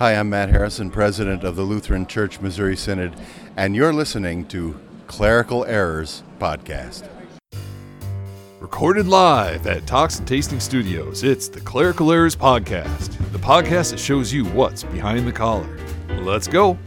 [0.00, 3.14] Hi, I'm Matt Harrison, president of the Lutheran Church Missouri Synod,
[3.58, 7.06] and you're listening to Clerical Errors Podcast.
[8.60, 14.00] Recorded live at Talks and Tasting Studios, it's the Clerical Errors Podcast, the podcast that
[14.00, 15.68] shows you what's behind the collar.
[16.22, 16.78] Let's go.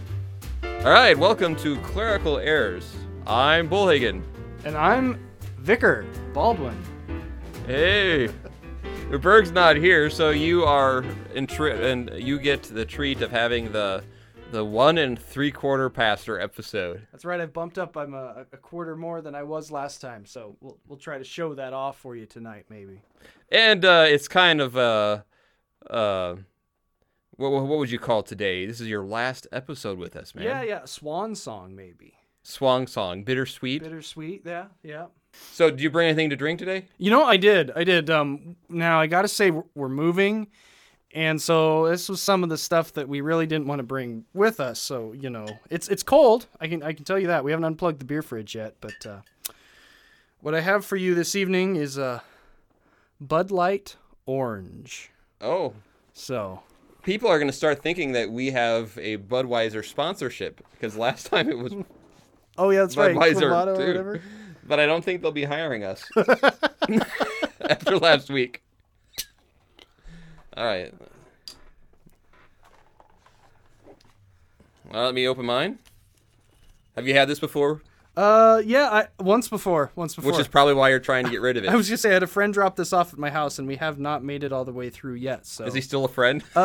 [0.64, 2.95] All right, welcome to Clerical Errors.
[3.27, 4.23] I'm Bullhagen.
[4.66, 5.23] And I'm
[5.59, 6.04] Vicar
[6.34, 6.84] Baldwin.
[7.68, 8.30] Hey,
[9.20, 11.04] Berg's not here, so you are
[11.34, 14.04] in tri- and you get the treat of having the
[14.51, 17.07] the one and three quarter pastor episode.
[17.11, 17.42] That's right.
[17.42, 17.97] I've bumped up.
[17.97, 21.23] I'm a, a quarter more than I was last time, so we'll we'll try to
[21.23, 23.01] show that off for you tonight, maybe.
[23.50, 25.21] And uh, it's kind of uh,
[25.89, 26.36] uh,
[27.36, 28.65] what what would you call today?
[28.65, 30.45] This is your last episode with us, man.
[30.45, 30.86] Yeah, yeah.
[30.86, 32.14] Swan song, maybe.
[32.44, 33.81] Swan song, bittersweet.
[33.81, 34.44] Bittersweet.
[34.45, 35.06] Yeah, yeah.
[35.52, 36.86] So, do you bring anything to drink today?
[36.97, 37.72] You know, I did.
[37.75, 38.09] I did.
[38.09, 40.47] Um, now I got to say we're- moving,
[41.14, 44.25] and so this was some of the stuff that we really didn't want to bring
[44.33, 44.80] with us.
[44.80, 46.48] So you know, it's it's cold.
[46.59, 48.76] I can I can tell you that we haven't unplugged the beer fridge yet.
[48.81, 49.20] But uh,
[50.42, 52.23] what I have for you this evening is a
[53.22, 53.95] Bud Light
[54.26, 55.11] Orange.
[55.42, 55.73] Oh,
[56.14, 56.61] So
[57.04, 61.50] people are going to start thinking that we have a Budweiser sponsorship because last time
[61.50, 61.73] it was
[62.58, 63.16] Oh yeah, that's right.
[63.16, 64.22] Budweiser, Clamato or whatever.
[64.66, 66.09] But I don't think they'll be hiring us
[67.61, 68.64] after last week.
[70.55, 70.94] All right.
[74.92, 75.80] Well, let me open mine.
[76.95, 77.81] Have you had this before?
[78.16, 80.31] Uh, yeah, I once before, once before.
[80.31, 81.70] Which is probably why you're trying to get rid of it.
[81.72, 83.67] I was gonna say I had a friend drop this off at my house, and
[83.67, 85.48] we have not made it all the way through yet.
[85.48, 86.44] So Is he still a friend?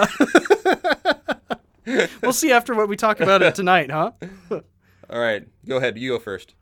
[2.22, 4.12] we'll see after what we talk about it tonight, huh?
[4.50, 5.96] All right, go ahead.
[5.96, 6.54] You go first.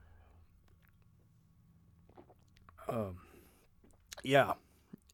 [4.24, 4.54] Yeah,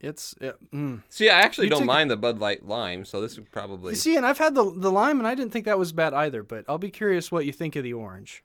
[0.00, 1.02] it's it, mm.
[1.10, 3.90] See, I actually You don't mind the Bud Light lime, so this would probably.
[3.92, 6.14] you see, and I've had the the lime, and I didn't think that was bad
[6.14, 6.42] either.
[6.42, 8.42] But I'll be curious what you think of the orange.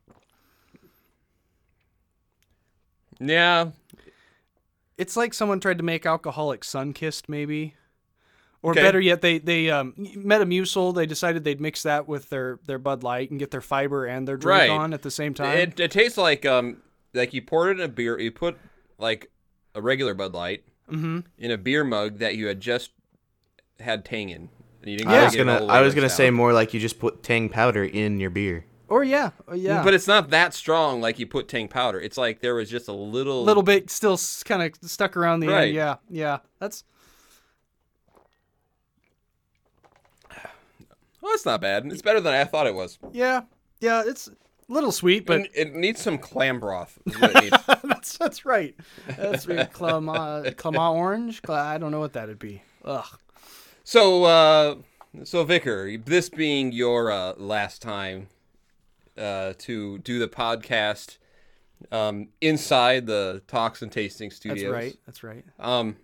[3.20, 3.72] Yeah,
[4.97, 7.74] It's like someone tried to make alcoholic Sunkist, maybe.
[8.62, 8.81] Or Okay.
[8.81, 10.94] better yet, they they um, Metamucil.
[10.96, 14.28] They decided they'd mix that with their their Bud Light and get their fiber and
[14.28, 14.70] their drink Right.
[14.70, 15.58] on at the same time.
[15.58, 16.81] it, it tastes like um
[17.14, 18.20] like you poured it in a beer.
[18.20, 18.58] You put
[18.97, 19.30] like
[19.75, 21.19] a regular Bud Light mm-hmm.
[21.38, 22.91] in a beer mug that you had just
[23.80, 24.50] had Tang in.
[24.81, 25.22] And you didn't Yeah.
[25.22, 26.34] I was gonna I was gonna say south.
[26.34, 28.66] more like you just put tang powder in your beer.
[28.90, 29.84] Or yeah, or yeah.
[29.84, 32.00] but it's not that strong like you put Tang powder.
[32.00, 35.50] It's like there was just a little little bit still kind of stuck around the
[35.50, 35.68] Right.
[35.68, 35.75] end.
[35.75, 36.38] Yeah, yeah.
[36.59, 36.85] That's
[41.22, 41.85] Well, it's not bad.
[41.88, 42.97] It's better than I thought it was.
[43.12, 43.41] yeah,
[43.81, 44.03] yeah.
[44.06, 44.31] It's a
[44.67, 46.97] little sweet, but It, it needs some clam broth.
[47.05, 47.81] is what it needs.
[47.83, 48.75] that's that's right.
[49.17, 49.72] That's right.
[49.72, 51.41] Clama, Clama orange.
[51.47, 52.61] I don't know what that'd be.
[52.85, 53.05] Ugh.
[53.83, 54.75] So, uh,
[55.23, 58.28] so Vicar, this being your uh, last time
[59.17, 61.17] uh, to do the podcast
[61.91, 64.63] um, inside the Talks and Tasting Studios.
[64.63, 64.97] That's right.
[65.05, 65.45] That's right.
[65.59, 65.97] Um,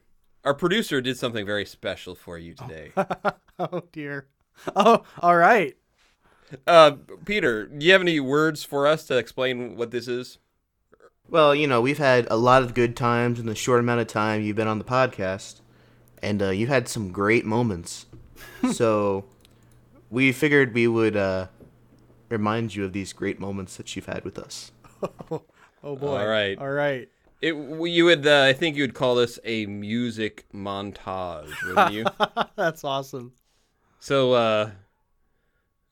[0.46, 2.92] our producer did something very special for you today.
[3.60, 4.26] Oh dear.
[4.76, 5.78] Oh, all right.
[6.68, 6.92] Uh,
[7.26, 10.38] Peter, do you have any words for us to explain what this is?
[11.30, 14.08] Well, you know, we've had a lot of good times in the short amount of
[14.08, 15.62] time you've been on the podcast,
[16.22, 18.06] and uh, you've had some great moments.
[18.72, 19.26] so,
[20.10, 21.48] we figured we would uh,
[22.30, 24.72] remind you of these great moments that you've had with us.
[25.84, 26.18] Oh boy.
[26.18, 26.58] All right.
[26.58, 27.10] All right.
[27.42, 32.06] It, you would, uh, I think, you would call this a music montage, wouldn't you?
[32.56, 33.34] That's awesome.
[34.00, 34.72] So, uh,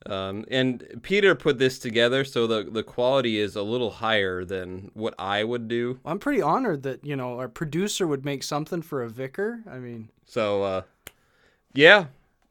[0.08, 4.92] um, and Peter put this together, so the the quality is a little higher than
[4.94, 6.00] what I would do.
[6.06, 9.60] I'm pretty honored that you know our producer would make something for a vicar.
[9.70, 10.82] I mean, So, uh,
[11.74, 12.06] yeah.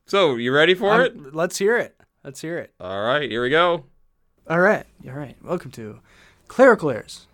[0.06, 1.34] So, you ready for I'm- it?
[1.34, 1.96] let's hear it.
[2.24, 2.72] Let's hear it.
[2.80, 3.84] All right, here we go.
[4.48, 5.36] All right, all right.
[5.42, 6.00] Welcome to
[6.48, 7.26] Clerical Errors.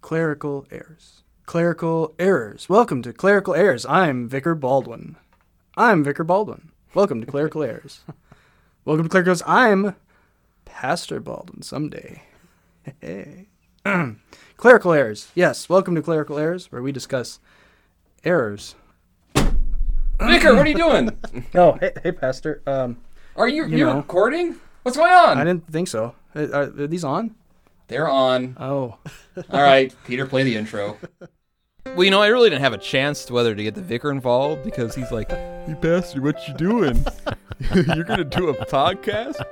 [0.00, 1.22] Clerical Errors.
[1.46, 2.68] Clerical Errors.
[2.68, 3.86] Welcome to Clerical Errors.
[3.86, 5.16] I'm Vicar Baldwin.
[5.76, 6.70] I'm Vicar Baldwin.
[6.94, 8.00] Welcome to Clerical Errors.
[8.86, 9.42] Welcome to Clerical Errors.
[9.48, 9.96] I'm
[10.64, 12.22] Pastor Baldwin someday.
[13.00, 13.48] Hey.
[14.56, 15.32] Clerical Errors.
[15.34, 17.40] Yes, welcome to Clerical Errors, where we discuss
[18.22, 18.76] errors.
[19.34, 21.10] Vicar, what are you doing?
[21.56, 22.62] Oh, hey, hey Pastor.
[22.64, 22.98] Um,
[23.34, 23.96] Are you You you know.
[23.96, 24.54] recording?
[24.84, 25.36] What's going on?
[25.36, 26.14] I didn't think so.
[26.36, 27.34] Are, are are these on?
[27.88, 28.56] They're on.
[28.60, 28.98] Oh,
[29.50, 30.96] All right, Peter, play the intro.
[31.94, 34.10] Well, you know, I really didn't have a chance to whether to get the vicar
[34.10, 35.30] involved because he's like,
[35.68, 37.04] "You pastor, what you doing?
[37.74, 39.42] You're gonna do a podcast?"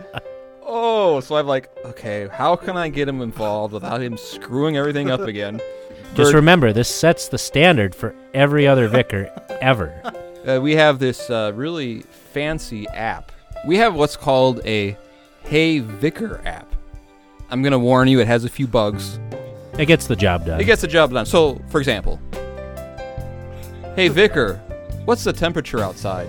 [0.66, 5.10] Oh, so I'm like, okay, how can I get him involved without him screwing everything
[5.10, 5.60] up again?
[6.14, 9.30] Just Bird- remember, this sets the standard for every other vicar
[9.60, 9.92] ever.
[10.46, 12.00] Uh, we have this uh, really
[12.32, 13.30] fancy app
[13.64, 14.96] we have what's called a
[15.44, 16.74] Hey Vicar app.
[17.50, 19.18] I'm gonna warn you, it has a few bugs.
[19.78, 20.60] It gets the job done.
[20.60, 21.26] It gets the job done.
[21.26, 22.20] So, for example,
[23.96, 24.56] Hey Vicar,
[25.04, 26.28] what's the temperature outside?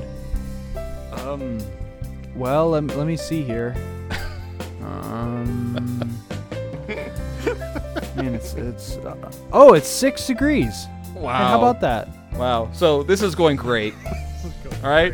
[1.12, 1.58] Um,
[2.36, 3.76] well, let, let me see here.
[4.82, 5.74] Um,
[8.16, 10.86] man, it's it's uh, oh, it's six degrees.
[11.16, 11.38] Wow.
[11.38, 12.08] Hey, how about that?
[12.36, 12.70] Wow.
[12.72, 13.96] So this is going great.
[14.84, 15.14] All right.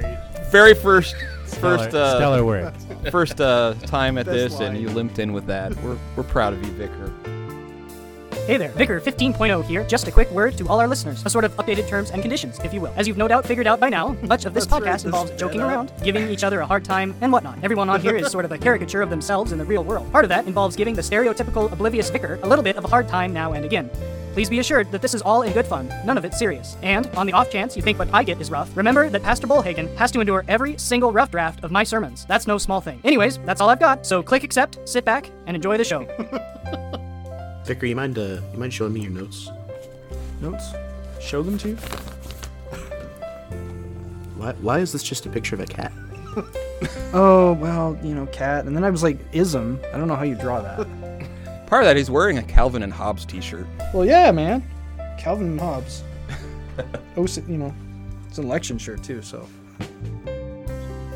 [0.52, 2.74] Very first, first, stellar, uh, stellar work.
[3.12, 5.74] first uh, time at Best this, and you limped in with that.
[5.82, 7.14] We're we're proud of you, Vicar.
[8.52, 9.86] Hey there, Vicar 15.0 here.
[9.86, 12.60] Just a quick word to all our listeners, a sort of updated terms and conditions,
[12.66, 12.92] if you will.
[12.98, 15.62] As you've no doubt figured out by now, much of this That's podcast involves joking
[15.62, 17.60] around, giving each other a hard time, and whatnot.
[17.64, 20.12] Everyone on here is sort of a caricature of themselves in the real world.
[20.12, 23.08] Part of that involves giving the stereotypical oblivious vicar a little bit of a hard
[23.08, 23.90] time now and again.
[24.34, 26.76] Please be assured that this is all in good fun, none of it serious.
[26.82, 29.48] And, on the off chance you think what I get is rough, remember that Pastor
[29.48, 32.26] Bullhagen has to endure every single rough draft of my sermons.
[32.26, 33.00] That's no small thing.
[33.06, 36.06] Anyways, that's all I've got, so click accept, sit back, and enjoy the show.
[37.66, 39.50] Vicar, you mind uh, you mind showing me your notes?
[40.42, 40.74] Notes.
[41.20, 41.76] Show them to you.
[44.36, 45.92] Why why is this just a picture of a cat?
[47.14, 48.66] Oh well, you know, cat.
[48.66, 49.80] And then I was like, ism.
[49.94, 50.88] I don't know how you draw that.
[51.68, 53.68] Part of that, he's wearing a Calvin and Hobbes T-shirt.
[53.94, 54.66] well, yeah, man.
[55.20, 56.04] Calvin and Hobbes.
[57.18, 57.76] oh, you know,
[58.28, 59.22] it's an election shirt too.
[59.22, 59.48] So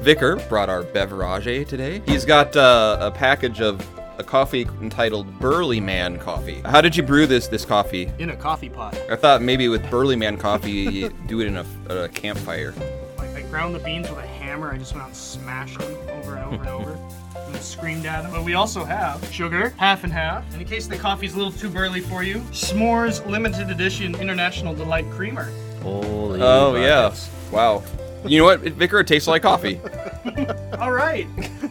[0.01, 2.01] Vicar brought our beverage today.
[2.06, 3.81] He's got uh, a package of
[4.18, 6.62] a coffee entitled Burly Man Coffee.
[6.66, 8.12] How did you brew this this coffee?
[8.20, 8.98] in a coffee pot.
[9.10, 12.74] I thought maybe with Burly Man Coffee you do it in a, a campfire.
[13.18, 14.72] Like I ground the beans with a hammer.
[14.72, 17.00] I just went out and smashed them over and over and over.
[17.48, 18.32] And screamed at them.
[18.32, 20.52] But we also have sugar, half and half.
[20.52, 24.74] And in case the coffee's a little too burly for you, S'mores limited edition International
[24.74, 25.52] Delight Creamer.
[25.84, 27.14] Holy Oh yeah,
[27.52, 27.84] wow.
[28.26, 29.02] You know what, Vicar?
[29.02, 29.80] It tastes like coffee.
[30.80, 31.28] All right.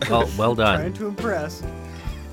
[0.08, 0.78] Well, well done.
[0.78, 1.62] Trying to impress.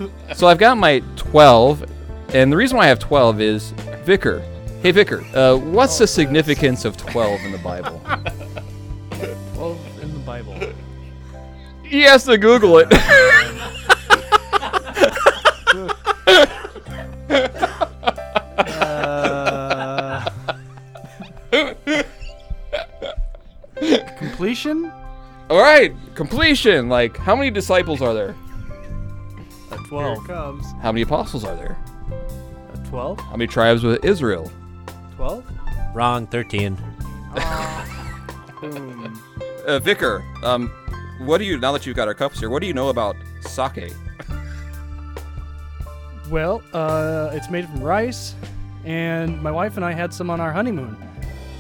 [0.36, 1.86] So I've got my 12,
[2.34, 3.72] and the reason why I have 12 is
[4.04, 4.40] Vicar.
[4.82, 8.02] Hey Vicar, uh, what's the significance of 12 in the Bible?
[9.56, 10.58] Well, in the Bible.
[11.84, 12.88] He has to Google it.
[18.82, 20.26] Uh,
[24.18, 24.92] completion.
[25.50, 26.90] All right, completion.
[26.90, 28.36] Like, how many disciples are there?
[29.92, 30.26] A twelve.
[30.28, 30.66] comes.
[30.82, 31.78] How many apostles are there?
[32.74, 33.20] A twelve.
[33.20, 34.50] How many tribes with Israel?
[35.16, 35.46] Twelve.
[35.94, 36.28] Wrong.
[36.28, 36.78] Thirteen.
[38.62, 39.22] Boom.
[39.68, 40.70] Uh, Vicar, um,
[41.20, 42.50] what do you now that you've got our cups here?
[42.50, 43.94] What do you know about sake?
[46.32, 48.34] Well, uh, it's made from rice,
[48.86, 50.98] and my wife and I had some on our honeymoon.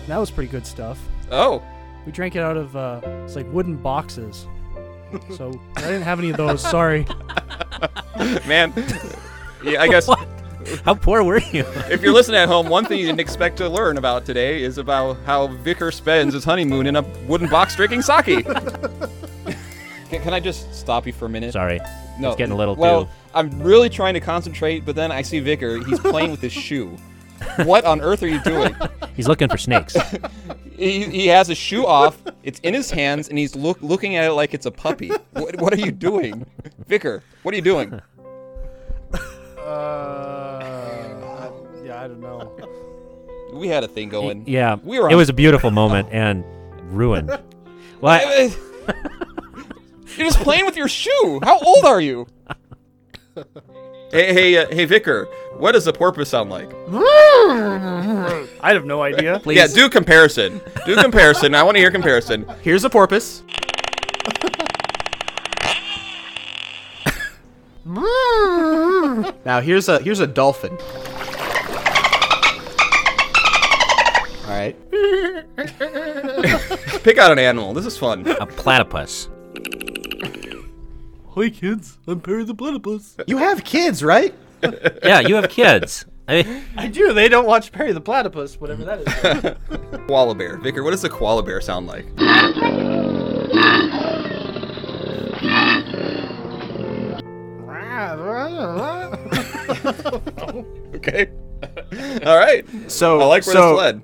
[0.08, 0.98] That was pretty good stuff.
[1.32, 1.62] Oh,
[2.08, 4.48] We drank it out of uh, it's like wooden boxes.
[5.36, 6.62] So I didn't have any of those.
[6.62, 7.06] Sorry.
[8.48, 8.74] man.
[9.64, 10.28] Yeah, I guess What?
[10.86, 11.66] How poor were you?
[11.90, 14.78] if you're listening at home, one thing you didn't expect to learn about today is
[14.78, 18.46] about how Vicar spends his honeymoon in a wooden box drinking sake.
[20.10, 21.54] can, can I just stop you for a minute?
[21.54, 21.80] Sorry.
[22.20, 23.12] No, It's getting a little well, too.
[23.34, 25.84] I'm really trying to concentrate, but then I see Vicar.
[25.84, 26.96] He's playing with his shoe.
[27.64, 28.76] What on earth are you doing?
[29.16, 29.98] He's looking for snakes.
[30.78, 32.22] He, he has his shoe off.
[32.44, 35.12] It's in his hands, and he's look, looking at it like it's a puppy.
[35.34, 36.46] What, what are you doing,
[36.88, 37.24] Vicar?
[37.44, 38.00] What are you doing?
[39.60, 41.52] Uh,
[41.84, 42.56] yeah, I don't know.
[43.54, 44.46] We had a thing going.
[44.48, 44.78] yeah.
[44.82, 46.46] We were It on- was a beautiful moment and
[46.96, 47.30] ruined.
[48.02, 48.50] Well, I-
[50.18, 51.40] You're just playing with your shoe.
[51.44, 52.26] How old are you?
[54.12, 55.28] hey, hey, uh, hey, Vicar.
[55.58, 56.70] What does a porpoise sound like?
[56.90, 59.40] I have no idea.
[59.44, 59.58] Please.
[59.58, 60.62] Yeah, do comparison.
[60.86, 61.54] Do comparison.
[61.54, 62.46] I want to hear comparison.
[62.64, 63.44] Here's a porpoise.
[69.46, 70.78] now here's a here's a dolphin.
[74.46, 74.76] All right.
[77.04, 77.74] Pick out an animal.
[77.74, 78.28] This is fun.
[78.28, 79.30] a platypus.
[81.34, 83.16] Hi kids, I'm Perry the Platypus.
[83.26, 84.34] You have kids, right?
[85.04, 86.06] Yeah, you have kids.
[86.28, 87.14] I mean, I do.
[87.14, 89.08] They don't watch Perry the Platypus, whatever that is.
[90.08, 90.58] Koala bear.
[90.58, 92.06] Vicar, what does a koala bear sound like?
[100.96, 101.30] Okay.
[102.26, 102.64] All right.
[102.88, 104.02] So I like where so, this led.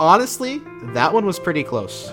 [0.00, 0.60] Honestly,
[0.94, 2.10] that one was pretty close.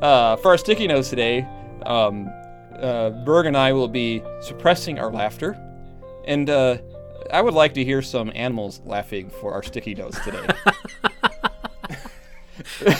[0.00, 1.46] Uh, for our sticky notes today,
[1.84, 2.30] um,
[2.80, 5.56] uh, Berg and I will be suppressing our laughter,
[6.24, 6.78] and uh,
[7.32, 10.46] I would like to hear some animals laughing for our sticky notes today.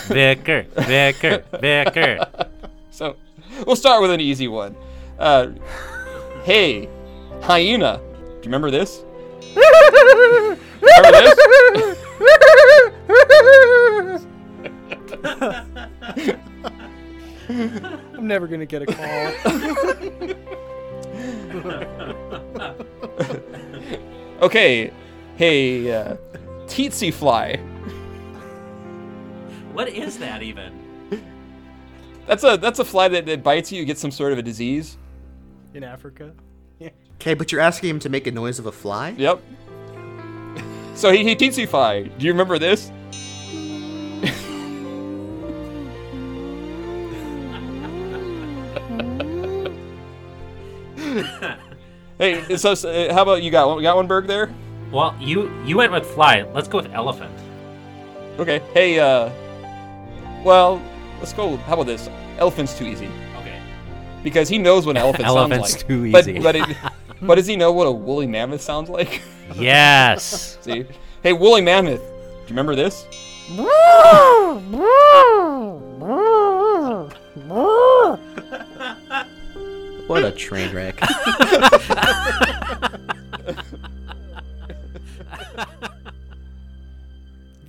[0.08, 2.26] Vicar, Vicar, Vicar.
[2.90, 3.16] so,
[3.66, 4.76] we'll start with an easy one.
[5.18, 5.48] Uh,
[6.44, 6.88] hey,
[7.42, 8.00] hyena.
[8.18, 9.04] Do you remember this?
[9.56, 11.38] remember this?
[17.48, 19.32] I'm never gonna get a call.
[24.42, 24.90] Okay,
[25.36, 26.16] hey, uh,
[26.66, 27.58] tsetse fly.
[29.72, 30.72] What is that even?
[32.26, 33.78] That's a that's a fly that, that bites you.
[33.78, 34.98] You get some sort of a disease.
[35.74, 36.32] In Africa.
[37.20, 39.10] Okay, but you're asking him to make a noise of a fly?
[39.10, 39.40] Yep.
[40.94, 42.02] So he, he tsetse fly.
[42.02, 42.90] Do you remember this?
[52.18, 53.82] hey, so, so, uh, how about you got one?
[53.82, 54.52] Got one, Berg there?
[54.90, 56.42] Well, you you went with fly.
[56.52, 57.32] Let's go with elephant.
[58.38, 58.58] Okay.
[58.74, 59.30] Hey, uh,
[60.44, 60.82] well,
[61.20, 61.56] let's go.
[61.56, 62.10] How about this?
[62.38, 63.21] Elephant's too easy Okay.
[64.22, 65.88] Because he knows what an elephant Elephant's sounds like.
[65.88, 66.38] too But- easy.
[66.38, 66.76] But it,
[67.22, 69.22] but does he know what a woolly mammoth sounds like?
[69.54, 70.56] Yes.
[70.62, 70.86] See?
[71.22, 72.00] Hey, woolly mammoth.
[72.00, 73.04] Do you remember this?
[80.06, 80.98] What a train wreck.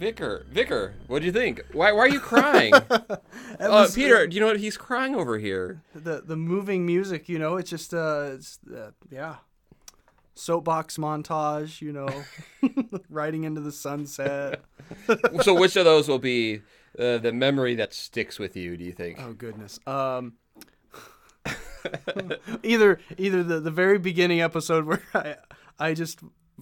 [0.03, 1.61] Vicar, Vicar, what do you think?
[1.71, 2.73] Why, why are you crying?
[3.59, 4.59] uh, Peter, do you know what?
[4.59, 5.81] He's crying over here.
[5.95, 9.37] the the moving music, you know, it's just uh, it's uh, yeah,
[10.35, 12.09] soapbox montage, you know,
[13.09, 14.61] riding into the sunset.
[15.41, 16.57] so, which of those will be
[16.99, 18.75] uh, the memory that sticks with you?
[18.75, 19.19] Do you think?
[19.21, 19.79] Oh goodness.
[19.87, 20.33] Um,
[22.63, 25.37] either either the the very beginning episode where I
[25.79, 26.19] I just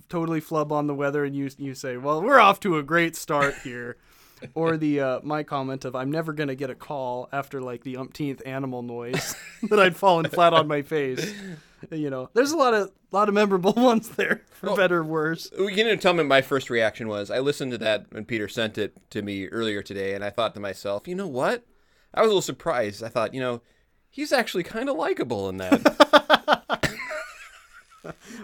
[0.09, 3.15] totally flub on the weather and you you say, well, we're off to a great
[3.15, 3.97] start here.
[4.55, 7.97] Or the uh, my comment of I'm never gonna get a call after like the
[7.97, 9.35] umpteenth animal noise
[9.69, 11.31] that I'd fallen flat on my face.
[11.91, 15.51] You know, there's a lot of lot of memorable ones there, for better or worse.
[15.55, 18.79] You can tell me my first reaction was I listened to that when Peter sent
[18.79, 21.63] it to me earlier today, and I thought to myself, you know what?
[22.13, 23.03] I was a little surprised.
[23.03, 23.61] I thought, you know,
[24.09, 26.60] he's actually kind of likable in that.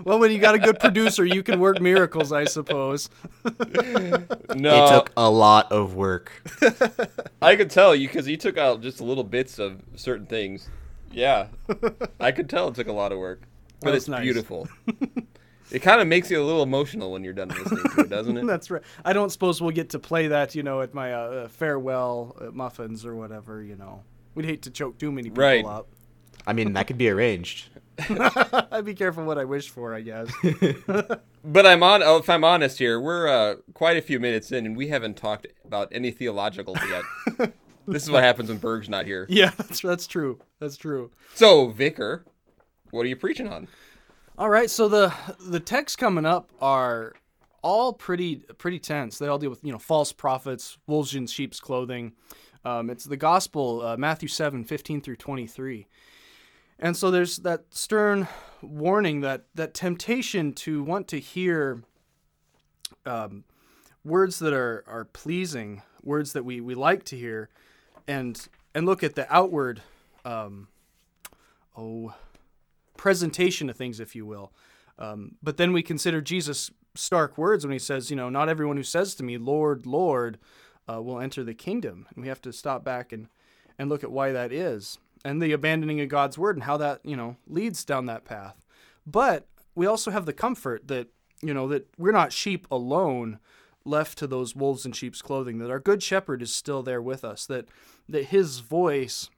[0.04, 3.10] Well, when you got a good producer, you can work miracles, I suppose.
[3.44, 6.32] no, It took a lot of work.
[7.42, 10.70] I could tell you because he took out just little bits of certain things.
[11.12, 11.48] Yeah,
[12.20, 13.42] I could tell it took a lot of work,
[13.80, 14.22] but That's it's nice.
[14.22, 14.68] beautiful.
[15.72, 18.38] it kind of makes you a little emotional when you're done listening to it, doesn't
[18.38, 18.46] it?
[18.48, 18.82] That's right.
[19.06, 22.36] I don't suppose we'll get to play that, you know, at my uh, uh, farewell
[22.40, 23.64] uh, muffins or whatever.
[23.64, 24.04] You know,
[24.36, 25.66] we'd hate to choke too many people Right.
[25.66, 25.88] up.
[26.46, 27.70] I mean, that could be arranged.
[28.00, 30.32] I'd be careful what I wish for, I guess.
[31.44, 32.04] But I'm on.
[32.04, 35.16] Oh, if I'm honest here, we're uh, quite a few minutes in, and we haven't
[35.16, 37.54] talked about any theological yet.
[37.88, 39.26] this is what happens when Berg's not here.
[39.30, 40.40] yeah, that's that's true.
[40.60, 41.10] That's true.
[41.36, 42.26] So, Vicar,
[42.92, 43.70] what are you preaching on?
[44.38, 47.14] All right, so the the texts coming up are
[47.62, 49.18] all pretty pretty tense.
[49.18, 52.12] They all deal with you know false prophets, wolves in sheep's clothing.
[52.66, 55.88] Um, it's the gospel, uh, Matthew 7, 15 through 23.
[56.80, 58.28] And so there's that stern
[58.62, 61.84] warning that that temptation to want to hear
[63.06, 63.44] um,
[64.04, 67.50] words that are, are pleasing, words that we, we like to hear,
[68.08, 69.82] and and look at the outward
[70.24, 70.68] um,
[71.76, 72.14] oh
[72.96, 74.52] presentation of things, if you will.
[75.00, 78.78] Um, but then we consider Jesus' stark words when he says, you know, not everyone
[78.78, 80.40] who says to me, Lord, Lord,
[80.92, 82.08] uh, will enter the kingdom.
[82.10, 83.28] And we have to stop back and,
[83.78, 87.02] and look at why that is and the abandoning of God's word and how that,
[87.04, 88.66] you know, leads down that path.
[89.06, 91.10] But we also have the comfort that,
[91.42, 93.40] you know, that we're not sheep alone
[93.84, 97.26] left to those wolves in sheep's clothing, that our good shepherd is still there with
[97.26, 97.68] us, that,
[98.08, 99.30] that his voice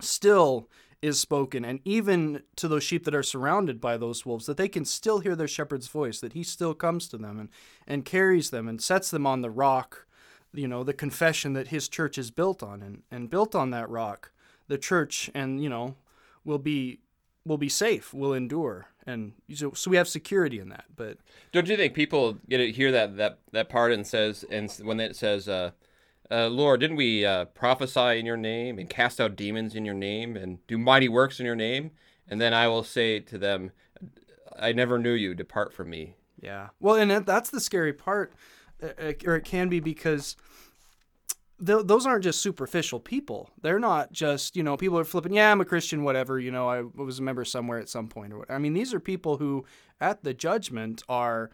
[0.00, 0.70] still
[1.02, 4.68] is spoken and even to those sheep that are surrounded by those wolves that they
[4.68, 7.50] can still hear their shepherd's voice that he still comes to them and,
[7.86, 10.06] and carries them and sets them on the rock
[10.54, 13.88] you know the confession that his church is built on and, and built on that
[13.90, 14.32] rock
[14.68, 15.96] the church and you know
[16.44, 17.00] will be
[17.44, 21.18] will be safe will endure and so, so we have security in that but
[21.52, 25.00] Don't you think people get to hear that that that part and says and when
[25.00, 25.72] it says, uh,
[26.30, 29.94] uh, "Lord, didn't we uh, prophesy in your name and cast out demons in your
[29.94, 31.90] name and do mighty works in your name?"
[32.26, 33.72] And then I will say to them,
[34.58, 35.34] "I never knew you.
[35.34, 36.68] Depart from me." Yeah.
[36.80, 38.32] Well, and that's the scary part,
[38.82, 40.36] uh, uh, or it can be because
[41.64, 43.50] th- those aren't just superficial people.
[43.60, 46.68] They're not just, you know, people are flipping, yeah, I'm a Christian, whatever, you know,
[46.68, 48.32] I was a member somewhere at some point.
[48.32, 48.50] Or what.
[48.50, 49.64] I mean, these are people who,
[50.00, 51.50] at the judgment, are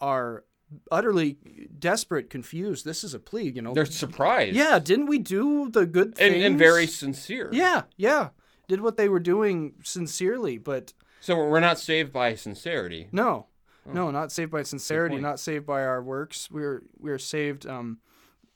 [0.00, 0.44] are
[0.90, 1.38] utterly
[1.78, 2.84] desperate, confused.
[2.84, 3.74] This is a plea, you know.
[3.74, 4.56] They're surprised.
[4.56, 6.44] yeah, didn't we do the good and, things?
[6.44, 7.48] and very sincere.
[7.52, 8.30] Yeah, yeah.
[8.66, 13.08] Did what they were doing sincerely, but So we're not saved by sincerity.
[13.12, 13.46] no.
[13.86, 16.50] No, not saved by sincerity, not saved by our works.
[16.50, 17.98] We're we're saved um,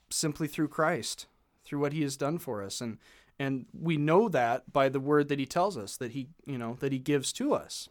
[0.09, 1.27] simply through Christ,
[1.65, 2.97] through what He has done for us, and
[3.37, 6.77] and we know that by the word that He tells us that He you know
[6.79, 7.89] that He gives to us.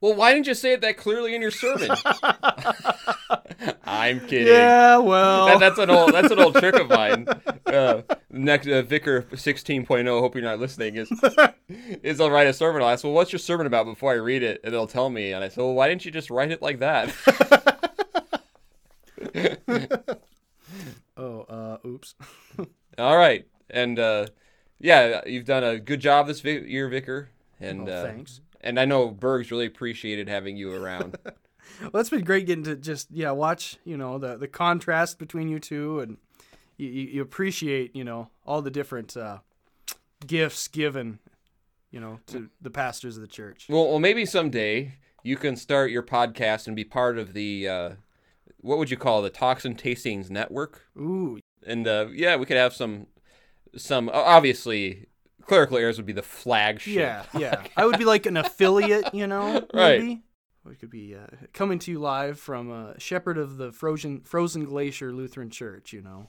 [0.00, 1.90] Well, why didn't you say it that clearly in your sermon?
[3.84, 4.46] I'm kidding.
[4.46, 7.26] Yeah, well, That, that's an old that's an old trick of mine.
[7.66, 10.06] Uh, next uh, Vicar 16.0.
[10.20, 10.96] Hope you're not listening.
[10.96, 11.10] Is
[12.02, 12.80] is I'll write a sermon.
[12.80, 15.32] I'll ask, well, what's your sermon about before I read it, and they'll tell me,
[15.32, 17.12] and I say, well, why didn't you just write it like that?
[21.20, 22.14] oh, uh, oops.
[22.98, 24.26] All right, and uh,
[24.78, 28.40] yeah, you've done a good job this vi- year, Vicar, and Oh, uh, thanks.
[28.60, 31.16] And I know Berg's really appreciated having you around.
[31.92, 35.48] Well, it's been great getting to just yeah watch you know the the contrast between
[35.48, 36.16] you two, and
[36.76, 39.38] you, you, you appreciate you know all the different uh,
[40.26, 41.20] gifts given,
[41.92, 43.66] you know, to the pastors of the church.
[43.68, 47.90] Well, well, maybe someday you can start your podcast and be part of the uh,
[48.60, 50.86] what would you call the Talks and Tastings Network?
[50.98, 53.06] Ooh, And uh, yeah, we could have some
[53.76, 55.06] some obviously
[55.42, 56.94] clerical errors would be the flagship.
[56.96, 57.62] yeah, yeah.
[57.76, 60.00] I would be like an affiliate, you know, Right.
[60.00, 60.22] maybe.
[60.70, 64.66] It could be uh, coming to you live from uh, Shepherd of the Frozen Frozen
[64.66, 65.92] Glacier Lutheran Church.
[65.92, 66.28] You know.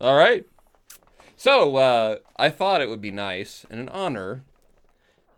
[0.00, 0.46] All right.
[1.36, 4.44] So uh, I thought it would be nice and an honor,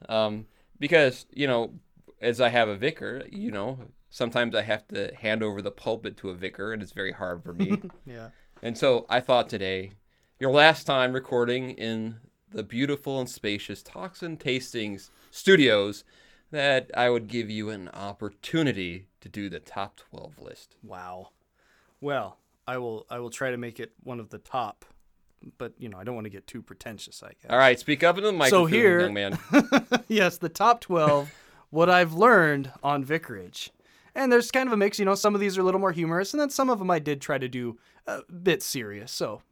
[0.09, 0.47] um,
[0.79, 1.73] because you know,
[2.21, 3.79] as I have a vicar, you know,
[4.13, 7.43] sometimes I have to hand over the pulpit to a vicar, and it's very hard
[7.43, 7.83] for me.
[8.07, 8.29] Yeah.
[8.63, 9.93] And so I thought today,
[10.39, 12.19] your last time recording in
[12.53, 16.05] the beautiful and spacious Talks and Tastings studios,
[16.53, 20.77] that I would give you an opportunity to do the top 12 list.
[20.85, 21.31] Wow.
[22.01, 22.39] Well,
[22.69, 23.07] I will.
[23.11, 24.85] I will try to make it one of the top,
[25.59, 27.23] but you know, I don't want to get too pretentious.
[27.23, 27.51] I guess.
[27.51, 29.39] All right, speak up into the microphone, here- young man.
[30.09, 31.33] yes, the top 12,
[31.71, 33.71] what I've learned on vicarage.
[34.15, 35.93] And there's kind of a mix, you know, some of these are a little more
[35.93, 39.11] humorous, and then some of them I did try to do a bit serious.
[39.13, 39.43] So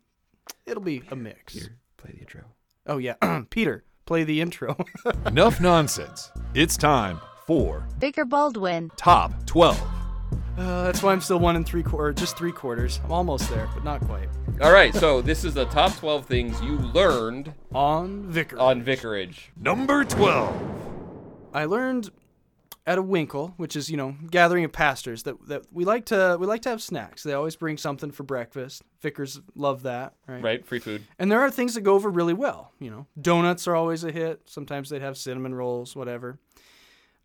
[0.66, 1.68] it'll be a mix.
[1.96, 2.42] Play the intro.
[2.86, 3.14] Oh, yeah.
[3.50, 4.76] Peter, play the intro.
[5.26, 6.30] Enough nonsense.
[6.54, 8.90] It's time for Vicar Baldwin.
[8.96, 9.80] Top 12.
[10.58, 13.00] uh, that's why I'm still one and three quarter, just three quarters.
[13.04, 14.28] I'm almost there, but not quite.
[14.60, 18.60] All right, so this is the top 12 things you learned On vicarage.
[18.60, 19.52] on vicarage.
[19.58, 20.54] Number 12.
[21.54, 22.10] I learned
[22.86, 26.36] at a Winkel, which is you know gathering of pastors, that that we like to
[26.40, 27.22] we like to have snacks.
[27.22, 28.82] They always bring something for breakfast.
[29.00, 30.42] Vicars love that, right?
[30.42, 31.02] Right, free food.
[31.18, 32.72] And there are things that go over really well.
[32.78, 34.42] You know, donuts are always a hit.
[34.46, 36.38] Sometimes they'd have cinnamon rolls, whatever.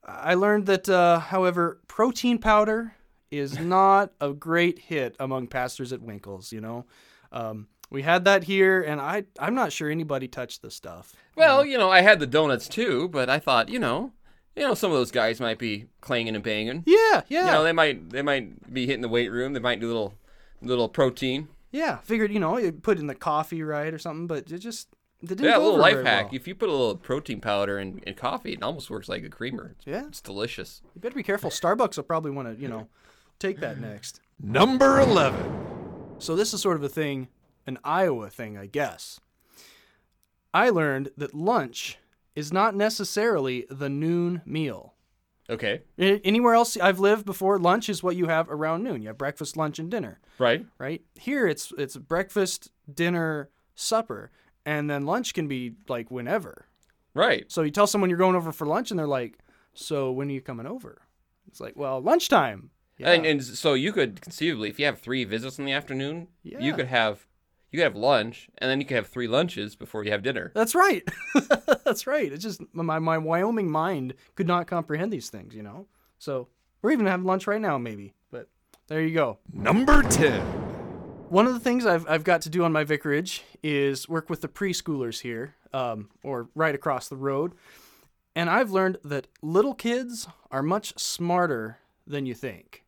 [0.07, 2.93] I learned that, uh, however, protein powder
[3.31, 6.51] is not a great hit among pastors at Winkels.
[6.51, 6.85] You know,
[7.31, 11.13] um, we had that here, and I I'm not sure anybody touched the stuff.
[11.35, 14.11] Well, you know, I had the donuts too, but I thought, you know,
[14.55, 16.83] you know, some of those guys might be clanging and banging.
[16.85, 17.45] Yeah, yeah.
[17.45, 19.53] You know, they might they might be hitting the weight room.
[19.53, 20.13] They might do a little
[20.61, 21.49] little protein.
[21.71, 24.87] Yeah, figured you know you put in the coffee right or something, but it just
[25.21, 26.25] it didn't yeah, a little over life hack.
[26.27, 26.35] well.
[26.35, 29.29] If you put a little protein powder in, in coffee, it almost works like a
[29.29, 29.73] creamer.
[29.77, 30.05] It's, Yeah.
[30.07, 30.81] it's delicious.
[30.93, 31.49] You better be careful.
[31.49, 32.87] Starbucks will probably want to you know
[33.39, 34.21] take that next.
[34.39, 36.15] Number 11.
[36.19, 37.27] So this is sort of a thing,
[37.67, 39.19] an Iowa thing, I guess.
[40.53, 41.97] I learned that lunch
[42.36, 44.93] is not necessarily the noon meal.
[45.48, 49.04] Okay, Anywhere else I've lived before, lunch is what you have around noon.
[49.04, 50.65] You have breakfast, lunch, and dinner, right.
[50.80, 51.04] right?
[51.19, 54.32] Here it's it's breakfast, dinner, supper,
[54.65, 56.65] and then lunch can be like whenever.
[57.13, 57.45] Right.
[57.52, 59.38] So you tell someone you're going over for lunch, and they're like,
[59.76, 61.04] "So when are you coming over?"
[61.48, 63.12] It's like, "Well, lunchtime." Yeah.
[63.12, 66.74] And and so you could conceivably, if you have three visits in the afternoon, you
[66.74, 67.28] could have
[67.71, 70.51] you could have lunch, and then you could have three lunches before you have dinner.
[70.56, 71.04] That's right.
[71.86, 72.32] That's right.
[72.32, 75.88] It's just my my Wyoming mind could not comprehend these things, you know.
[76.17, 76.47] So
[76.82, 78.13] we're even having lunch right now, maybe.
[78.32, 78.49] But
[78.88, 79.39] there you go.
[79.51, 80.41] Number 10.
[81.30, 84.41] One of the things I've I've got to do on my vicarage is work with
[84.41, 87.54] the preschoolers here, um, or right across the road,
[88.36, 92.84] and I've learned that little kids are much smarter than you think.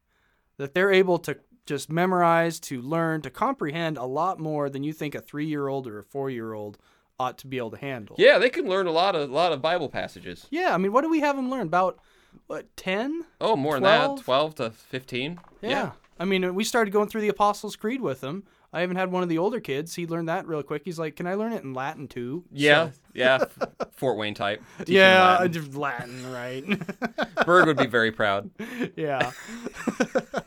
[0.58, 4.94] That they're able to just memorize, to learn, to comprehend a lot more than you
[4.94, 6.78] think a three-year-old or a four-year-old
[7.20, 8.16] ought to be able to handle.
[8.20, 10.48] Yeah, they can learn a lot of lot of Bible passages.
[10.50, 11.68] Yeah, I mean, what do we have them learn?
[11.68, 12.00] About
[12.48, 13.26] what ten?
[13.42, 15.40] Oh, more than that, twelve to fifteen.
[15.62, 15.92] Yeah.
[16.20, 18.44] I mean, we started going through the Apostles' Creed with them.
[18.74, 19.96] I even had one of the older kids.
[19.96, 20.82] He learned that real quick.
[20.84, 23.46] He's like, "Can I learn it in Latin too?" Yeah, So- yeah.
[23.92, 24.62] Fort Wayne type.
[24.86, 25.74] yeah, Latin.
[25.74, 27.46] Latin, right?
[27.46, 28.50] Berg would be very proud.
[28.96, 29.32] yeah.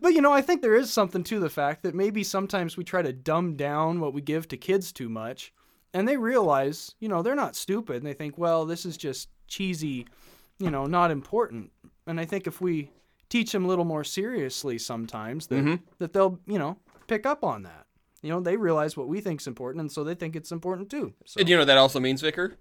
[0.00, 2.84] but you know, I think there is something to the fact that maybe sometimes we
[2.84, 5.52] try to dumb down what we give to kids too much,
[5.94, 9.28] and they realize, you know, they're not stupid, and they think, well, this is just
[9.46, 10.06] cheesy,
[10.58, 11.70] you know, not important.
[12.06, 12.90] And I think if we
[13.28, 15.84] teach them a little more seriously sometimes, that mm-hmm.
[15.98, 17.86] that they'll, you know, pick up on that.
[18.22, 21.14] You know, they realize what we think's important, and so they think it's important too.
[21.24, 21.40] So.
[21.40, 22.56] And you know that also means, Vicar?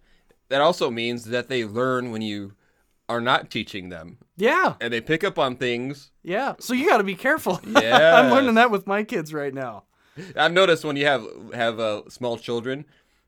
[0.49, 2.53] That also means that they learn when you
[3.09, 6.11] are not teaching them, Yeah, and they pick up on things.
[6.23, 6.55] yeah.
[6.59, 7.59] So you got to be careful.
[7.67, 8.15] Yeah.
[8.19, 9.83] I'm learning that with my kids right now.
[10.35, 12.85] I've noticed when you have have uh, small children,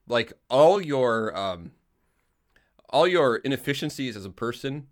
[0.07, 1.71] like all your um,
[2.89, 4.87] all your inefficiencies as a person,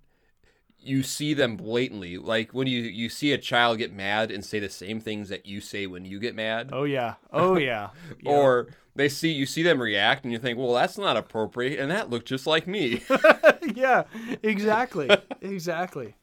[0.88, 2.18] you see them blatantly.
[2.18, 5.46] Like when you you see a child get mad and say the same things that
[5.46, 7.16] you say when you get mad, Oh yeah.
[7.32, 7.90] Oh yeah.
[8.22, 8.32] Yeah.
[8.32, 11.92] or they see you see them react and you think, well, that's not appropriate, and
[11.92, 13.04] that looked just like me.
[13.76, 14.04] yeah,
[14.42, 15.10] exactly.
[15.42, 16.16] exactly.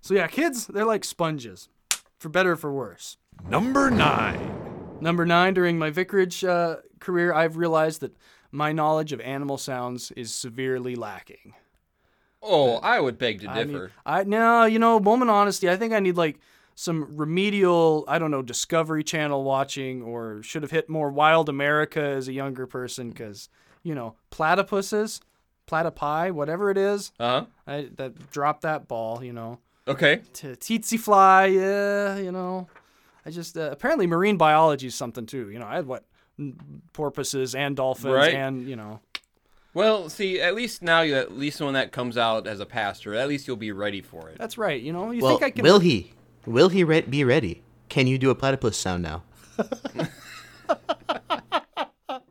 [0.00, 1.68] So yeah, kids, they're like sponges,
[2.18, 3.16] for better or for worse.
[3.48, 4.98] Number nine.
[5.00, 8.16] Number nine, during my vicarage uh, career, I've realized that
[8.50, 11.54] my knowledge of animal sounds is severely lacking.
[12.42, 13.92] Oh, I would beg to I need- differ.
[14.04, 15.68] I no, you know, moment honesty.
[15.70, 16.38] I think I need like
[16.74, 22.00] some remedial, I don't know, Discovery Channel watching, or should have hit more Wild America
[22.02, 23.48] as a younger person, because
[23.82, 25.20] you know, platypuses,
[25.66, 27.46] platypi, whatever it is, Uh huh.
[27.66, 29.58] I that drop that ball, you know.
[29.88, 30.20] Okay.
[30.34, 32.66] to tsetse fly, yeah, you know.
[33.24, 35.48] I just uh, apparently marine biology is something too.
[35.50, 36.04] You know, I had what
[36.92, 38.34] porpoises and dolphins Right.
[38.34, 39.00] and you know.
[39.76, 43.14] Well, see, at least now, you at least when that comes out as a pastor,
[43.14, 44.38] at least you'll be ready for it.
[44.38, 44.80] That's right.
[44.80, 45.62] You know, you Well, think I can?
[45.64, 46.14] will he?
[46.46, 47.62] Will he re- be ready?
[47.90, 49.22] Can you do a platypus sound now?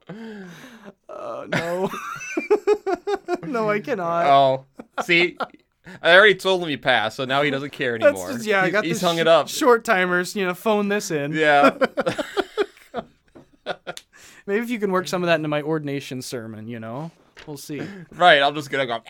[1.09, 1.89] Uh, no,
[3.47, 4.25] no, I cannot.
[4.27, 4.65] Oh,
[5.03, 5.37] see,
[6.01, 8.31] I already told him he passed, so now he doesn't care That's anymore.
[8.33, 9.47] just, yeah, I He- got he's hung sh- it up.
[9.49, 11.33] Short timers, you know, phone this in.
[11.33, 11.77] Yeah.
[14.45, 17.11] Maybe if you can work some of that into my ordination sermon, you know,
[17.47, 17.81] we'll see.
[18.11, 18.41] right.
[18.41, 19.01] I'm just gonna go.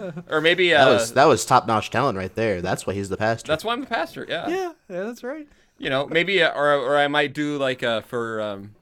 [0.28, 2.62] or maybe uh, That was that was top notch talent right there.
[2.62, 3.48] That's why he's the pastor.
[3.48, 4.26] that's why I'm the pastor.
[4.28, 4.48] Yeah.
[4.48, 5.46] Yeah, yeah, that's right.
[5.78, 8.74] You know, maybe uh, or or I might do like uh for um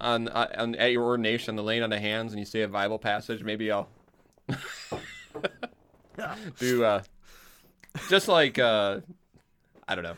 [0.00, 2.68] on uh, on at your ordination the laying on the hands and you say a
[2.68, 3.42] Bible passage.
[3.42, 3.88] Maybe I'll
[6.58, 7.02] do uh
[8.08, 9.00] just like uh
[9.88, 10.16] I don't know.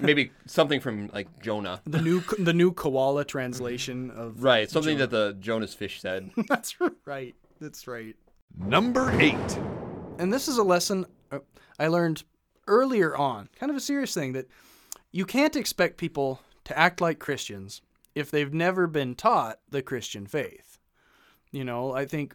[0.00, 1.80] Maybe something from like Jonah.
[1.86, 6.30] The new the new koala translation of Right, something that the Jonah's fish said.
[6.48, 7.34] That's right.
[7.60, 8.16] That's right.
[8.56, 9.58] Number eight.
[10.18, 11.38] and this is a lesson uh,
[11.78, 12.24] I learned
[12.66, 14.48] earlier on, kind of a serious thing that
[15.12, 17.80] you can't expect people to act like Christians
[18.14, 20.78] if they've never been taught the Christian faith.
[21.52, 22.34] You know, I think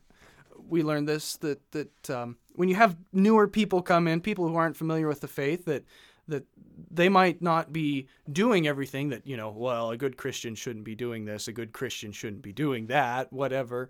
[0.69, 4.56] we learned this that that um, when you have newer people come in, people who
[4.56, 5.84] aren't familiar with the faith, that
[6.27, 6.45] that
[6.91, 9.49] they might not be doing everything that you know.
[9.51, 11.47] Well, a good Christian shouldn't be doing this.
[11.47, 13.31] A good Christian shouldn't be doing that.
[13.33, 13.89] Whatever,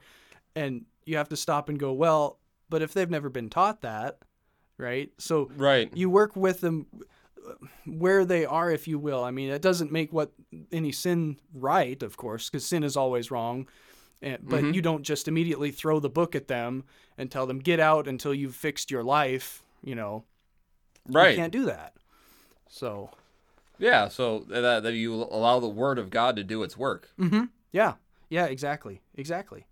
[0.55, 1.93] and you have to stop and go.
[1.93, 4.19] Well, but if they've never been taught that,
[4.77, 5.11] right?
[5.17, 5.91] So Right.
[5.95, 6.87] you work with them
[7.85, 9.23] where they are, if you will.
[9.23, 10.31] I mean, it doesn't make what
[10.71, 13.67] any sin right, of course, because sin is always wrong.
[14.21, 14.73] And, but mm-hmm.
[14.73, 16.85] you don't just immediately throw the book at them
[17.17, 19.61] and tell them get out until you've fixed your life.
[19.83, 20.23] You know,
[21.07, 21.35] you Right.
[21.35, 21.93] can't do that.
[22.73, 23.11] So
[23.77, 27.09] Yeah, so that, that you allow the word of God to do its work.
[27.19, 27.43] Mm-hmm.
[27.71, 27.93] yeah,
[28.29, 29.67] yeah, exactly, exactly.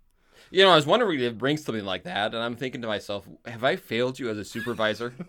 [0.52, 2.86] You know, I was wondering if it brings something like that, and I'm thinking to
[2.86, 5.14] myself, have I failed you as a supervisor?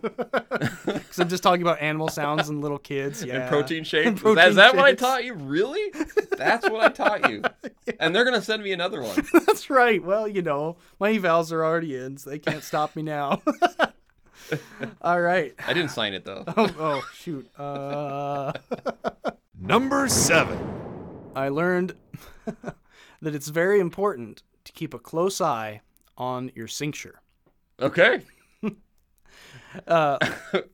[0.84, 3.24] Because I'm just talking about animal sounds and little kids.
[3.24, 4.06] Yeah, and protein shakes?
[4.06, 5.34] And Is that, is protein that what I taught you?
[5.34, 5.92] Really?
[6.36, 7.42] That's what I taught you.
[8.00, 9.24] And they're gonna send me another one.
[9.46, 10.02] That's right.
[10.02, 13.42] Well, you know, my evals are already in, so they can't stop me now.
[15.02, 15.54] All right.
[15.66, 16.44] I didn't sign it though.
[16.56, 17.48] Oh, oh shoot.
[17.58, 18.52] Uh,
[19.60, 20.58] Number seven.
[21.34, 21.94] I learned
[23.20, 25.80] that it's very important to keep a close eye
[26.16, 27.20] on your cincture.
[27.80, 28.22] Okay.
[29.88, 30.18] Uh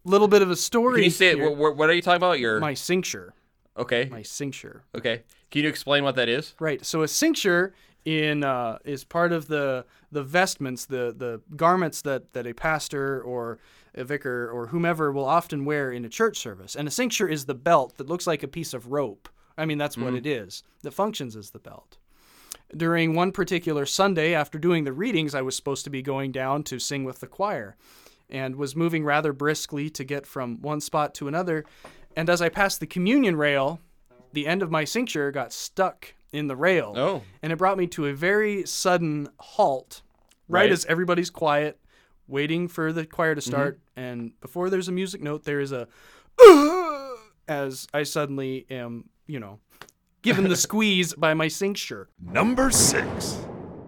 [0.04, 0.96] little bit of a story.
[0.96, 1.37] Can you say it?
[1.37, 1.50] here.
[1.50, 2.38] What, what are you talking about?
[2.38, 3.33] Your My cincture.
[3.76, 4.09] okay.
[4.11, 4.83] My cincture.
[4.94, 5.22] Okay.
[5.50, 6.54] Can you explain what that is?
[6.61, 6.85] Right.
[6.85, 7.72] So a cincture
[8.05, 13.21] in uh, is part of the the vestments, the the garments that that a pastor
[13.23, 13.59] or
[13.95, 16.77] a vicar or whomever will often wear in a church service.
[16.77, 19.29] And a cincture is the belt that looks like a piece of rope.
[19.59, 20.63] I mean, that's what it is.
[20.83, 21.99] That functions as the belt.
[22.75, 26.63] During one particular Sunday, after doing the readings, I was supposed to be going down
[26.65, 27.77] to sing with the choir
[28.31, 31.65] and was moving rather briskly to get from one spot to another.
[32.17, 33.81] And as I passed the communion rail,
[34.33, 36.95] the end of my cincture got stuck in the rail.
[36.97, 37.23] Oh.
[37.43, 40.03] And it brought me to a very sudden halt,
[40.49, 40.71] right, Right.
[40.73, 41.79] as everybody's quiet,
[42.29, 45.88] waiting for the choir to start, and before there's a music note, there is a
[47.49, 49.59] as I suddenly am, you know,
[50.23, 52.09] given the squeeze by my cincture.
[52.21, 53.38] Number six.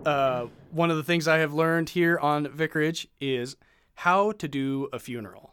[0.04, 3.56] Uh, one of the things I have learned here on Vicarage is
[3.94, 5.52] how to do a funeral.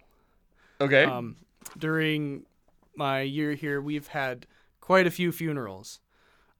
[0.81, 1.03] Okay.
[1.03, 1.35] Um,
[1.77, 2.45] during
[2.95, 4.47] my year here, we've had
[4.81, 5.99] quite a few funerals,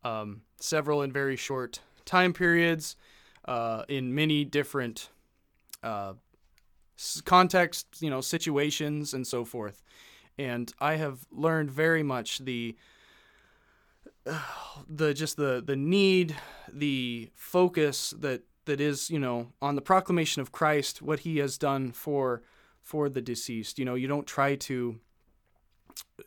[0.04, 2.96] um, several in very short time periods,
[3.46, 5.10] uh, in many different
[5.84, 6.14] uh,
[7.26, 9.82] contexts, you know, situations, and so forth.
[10.38, 12.76] And I have learned very much the
[14.88, 16.36] the just the the need,
[16.72, 21.58] the focus that that is you know on the proclamation of Christ, what He has
[21.58, 22.42] done for
[22.82, 23.80] for the deceased.
[23.80, 25.00] You know, you don't try to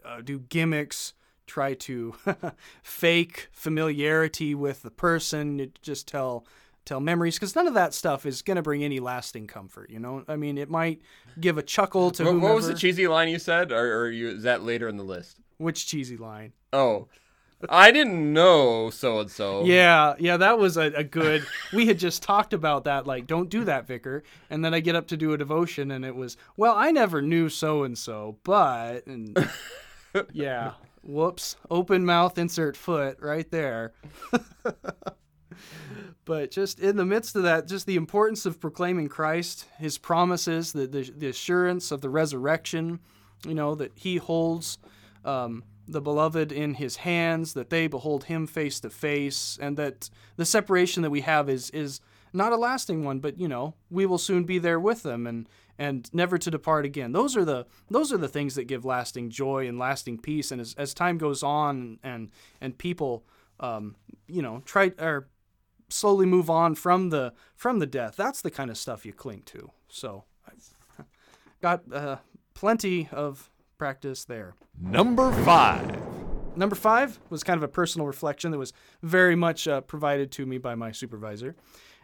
[0.05, 1.15] uh, do gimmicks,
[1.53, 2.15] try to
[2.83, 5.71] fake familiarity with the person.
[5.83, 6.47] Just tell
[6.87, 9.91] tell memories because none of that stuff is going to bring any lasting comfort.
[9.91, 11.03] You know, I mean, it might
[11.38, 14.31] give a chuckle to what, what was the cheesy line you said, or, or you,
[14.31, 15.38] is that later in the list?
[15.59, 16.55] Which cheesy line?
[16.73, 17.09] Oh,
[17.69, 19.65] I didn't know so and so.
[19.65, 21.47] Yeah, yeah, that was a, a good.
[21.73, 24.23] we had just talked about that, like, don't do that, Vicar.
[24.49, 27.21] And then I get up to do a devotion, and it was, well, I never
[27.21, 29.37] knew so and so, but, and
[30.33, 33.93] yeah, whoops, open mouth, insert foot, right there.
[36.25, 40.73] but just in the midst of that, just the importance of proclaiming Christ, His promises,
[40.73, 43.01] the the, the assurance of the resurrection,
[43.47, 44.79] you know, that He holds.
[45.25, 50.11] Um, the beloved in his hands, that they behold him face to face, and that
[50.37, 52.01] the separation that we have is is
[52.33, 55.49] not a lasting one, but you know, we will soon be there with them and
[55.79, 57.13] and never to depart again.
[57.13, 60.51] Those are the those are the things that give lasting joy and lasting peace.
[60.51, 62.31] And as, as time goes on and
[62.61, 63.25] and people
[63.63, 63.95] um,
[64.27, 65.29] you know, try or
[65.89, 69.43] slowly move on from the from the death, that's the kind of stuff you cling
[69.47, 69.71] to.
[69.89, 71.07] So I've
[71.63, 72.17] got uh,
[72.55, 74.55] plenty of practice there.
[74.79, 76.01] Number five.
[76.55, 80.45] Number five was kind of a personal reflection that was very much uh, provided to
[80.45, 81.57] me by my supervisor,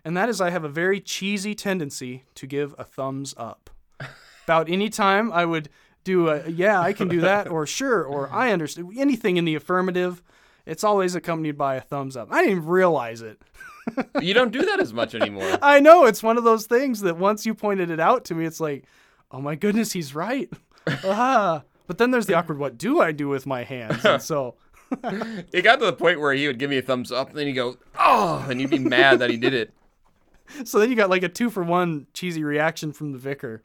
[0.04, 3.70] and that is I have a very cheesy tendency to give a thumbs up.
[4.44, 5.68] About any time I would
[6.04, 9.54] do a yeah, I can do that, or sure, or I understand anything in the
[9.54, 10.22] affirmative,
[10.64, 12.28] it's always accompanied by a thumbs up.
[12.30, 13.40] I didn't even realize it.
[14.20, 15.58] You don't do that as much anymore.
[15.62, 18.44] I know it's one of those things that once you pointed it out to me,
[18.44, 18.84] it's like,
[19.30, 20.52] oh my goodness, he's right.
[21.04, 21.62] ah.
[21.86, 24.04] But then there's the awkward, what do I do with my hands?
[24.04, 24.56] And so.
[25.52, 27.46] It got to the point where he would give me a thumbs up, and then
[27.46, 29.72] he'd go, "Oh," and you'd be mad that he did it.
[30.64, 33.62] So then you got like a two for one cheesy reaction from the vicar.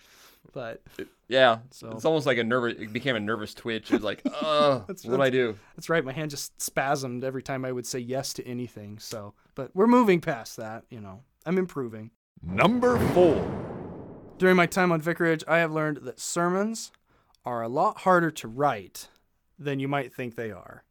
[0.51, 0.81] But
[1.27, 2.79] Yeah, So- it's almost like a nervous.
[2.79, 3.91] It became a nervous twitch.
[3.91, 7.65] It's like, "Oh, what do I do?" that's right, my hand just spasmed every time
[7.65, 8.99] I would say yes to anything.
[8.99, 11.21] So, but we're moving past that, you know.
[11.45, 12.11] I'm improving.
[12.41, 13.43] Number four.
[14.37, 16.91] During my time on vicarage, I have learned that sermons
[17.45, 19.07] are a lot harder to write
[19.57, 20.83] than you might think they are.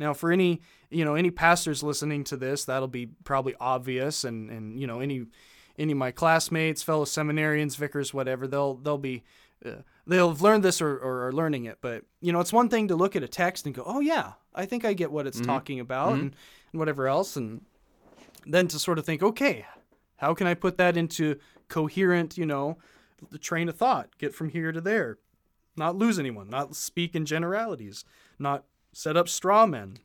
[0.00, 4.50] Now, for any you know any pastors listening to this, that'll be probably obvious, and
[4.50, 5.26] and you know any
[5.78, 9.22] any of my classmates, fellow seminarians, vicars, whatever, they'll they'll be
[9.64, 11.78] uh, they'll have learned this or, or are learning it.
[11.82, 14.32] But you know, it's one thing to look at a text and go, oh yeah,
[14.54, 16.36] I think I get what it's talking about, and,
[16.72, 17.60] and whatever else, and
[18.46, 19.66] then to sort of think, okay,
[20.16, 21.36] how can I put that into
[21.68, 22.78] coherent, you know,
[23.30, 25.18] the train of thought, get from here to there,
[25.76, 28.04] not lose anyone, not speak in generalities,
[28.38, 29.98] not set up straw men,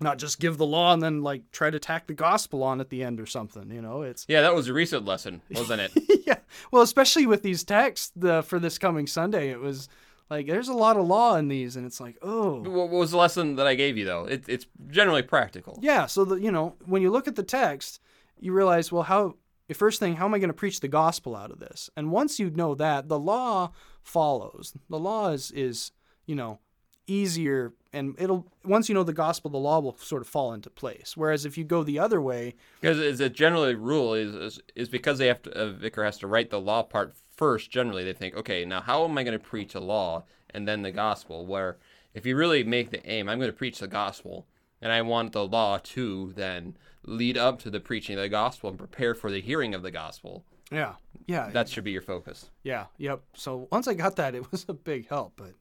[0.00, 2.90] not just give the law and then like try to tack the gospel on at
[2.90, 3.70] the end or something.
[3.70, 6.22] You know, it's Yeah, that was a recent lesson, wasn't it?
[6.26, 6.38] yeah.
[6.70, 9.88] Well, especially with these texts the, for this coming Sunday, it was
[10.32, 13.18] like there's a lot of law in these, and it's like, oh, what was the
[13.18, 14.24] lesson that I gave you though?
[14.24, 15.78] It, it's generally practical.
[15.82, 18.00] Yeah, so the you know when you look at the text,
[18.40, 19.36] you realize well how
[19.74, 21.90] first thing how am I going to preach the gospel out of this?
[21.96, 24.74] And once you know that, the law follows.
[24.88, 25.92] The law is is
[26.26, 26.60] you know
[27.06, 30.70] easier and it'll once you know the gospel, the law will sort of fall into
[30.70, 31.16] place.
[31.16, 34.88] Whereas if you go the other way, Because it's a generally rule is, is is
[34.88, 37.70] because they have to a vicar has to write the law part first.
[37.70, 40.82] Generally, they think, okay, now how am I going to preach a law and then
[40.82, 41.46] the gospel?
[41.46, 41.76] Where
[42.14, 44.46] if you really make the aim, I'm going to preach the gospel,
[44.80, 48.70] and I want the law to then lead up to the preaching of the gospel
[48.70, 50.44] and prepare for the hearing of the gospel.
[50.70, 50.94] yeah,
[51.26, 52.50] yeah, That should be your focus.
[52.62, 53.22] Yeah, yep.
[53.34, 55.32] So once I got that, it was a big help.
[55.36, 55.54] But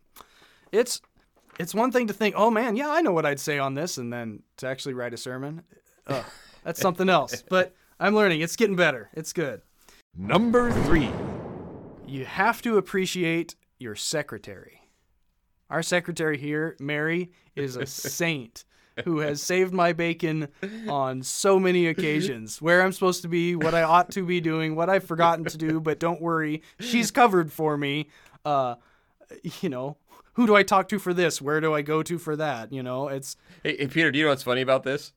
[0.72, 1.02] it's
[1.62, 3.98] it's one thing to think, oh man, yeah, I know what I'd say on this,
[3.98, 5.64] and then to actually write a sermon,
[6.08, 6.24] uh,
[6.64, 7.44] that's something else.
[7.48, 8.42] But I'm learning.
[8.42, 9.10] It's getting better.
[9.14, 9.62] It's good.
[10.18, 11.10] Number three.
[12.06, 14.82] You have to appreciate your secretary.
[15.70, 18.66] Our secretary here, Mary, is a saint.
[19.06, 20.50] who has saved my bacon
[20.90, 22.62] on so many occasions.
[22.62, 25.58] Where I'm supposed to be, what I ought to be doing, what I've forgotten to
[25.58, 28.10] do, but don't worry, she's covered for me.
[28.44, 28.76] Uh,
[29.62, 29.96] you know,
[30.34, 31.42] who do I talk to for this?
[31.42, 32.72] Where do I go to for that?
[32.72, 35.14] You know, it's Hey, hey, Peter, do you know what's funny about this?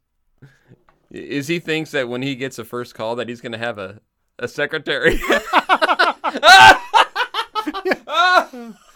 [1.11, 3.79] Is he thinks that when he gets a first call that he's going to have
[3.79, 4.01] a,
[4.39, 5.21] a secretary.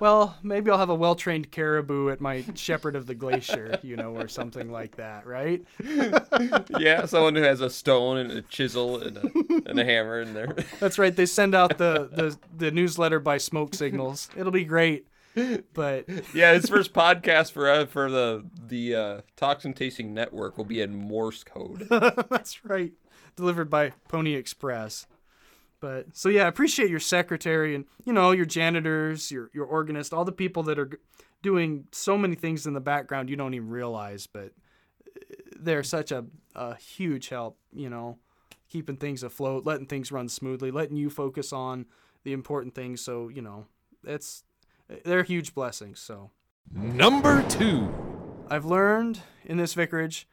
[0.00, 4.16] well, maybe I'll have a well-trained caribou at my shepherd of the glacier, you know,
[4.16, 5.64] or something like that, right?
[6.78, 9.30] yeah, someone who has a stone and a chisel and a,
[9.66, 10.54] and a hammer in there.
[10.80, 11.14] That's right.
[11.14, 14.28] They send out the, the, the newsletter by smoke signals.
[14.36, 15.06] It'll be great.
[15.72, 20.56] But yeah, his first podcast for uh, for the the uh, Talks and Tasting Network
[20.56, 21.88] will be in Morse code.
[22.30, 22.92] that's right.
[23.34, 25.08] Delivered by Pony Express.
[25.84, 30.14] But so yeah, I appreciate your secretary and you know your janitors, your your organist,
[30.14, 30.88] all the people that are
[31.42, 34.52] doing so many things in the background you don't even realize, but
[35.06, 37.58] uh, they're such a a huge help.
[37.70, 38.16] You know,
[38.70, 41.84] keeping things afloat, letting things run smoothly, letting you focus on
[42.22, 43.02] the important things.
[43.02, 43.66] So you know,
[44.04, 44.42] it's
[45.04, 46.00] they're huge blessings.
[46.00, 46.30] So
[46.72, 47.92] Number two.
[48.48, 50.26] I've learned in this vicarage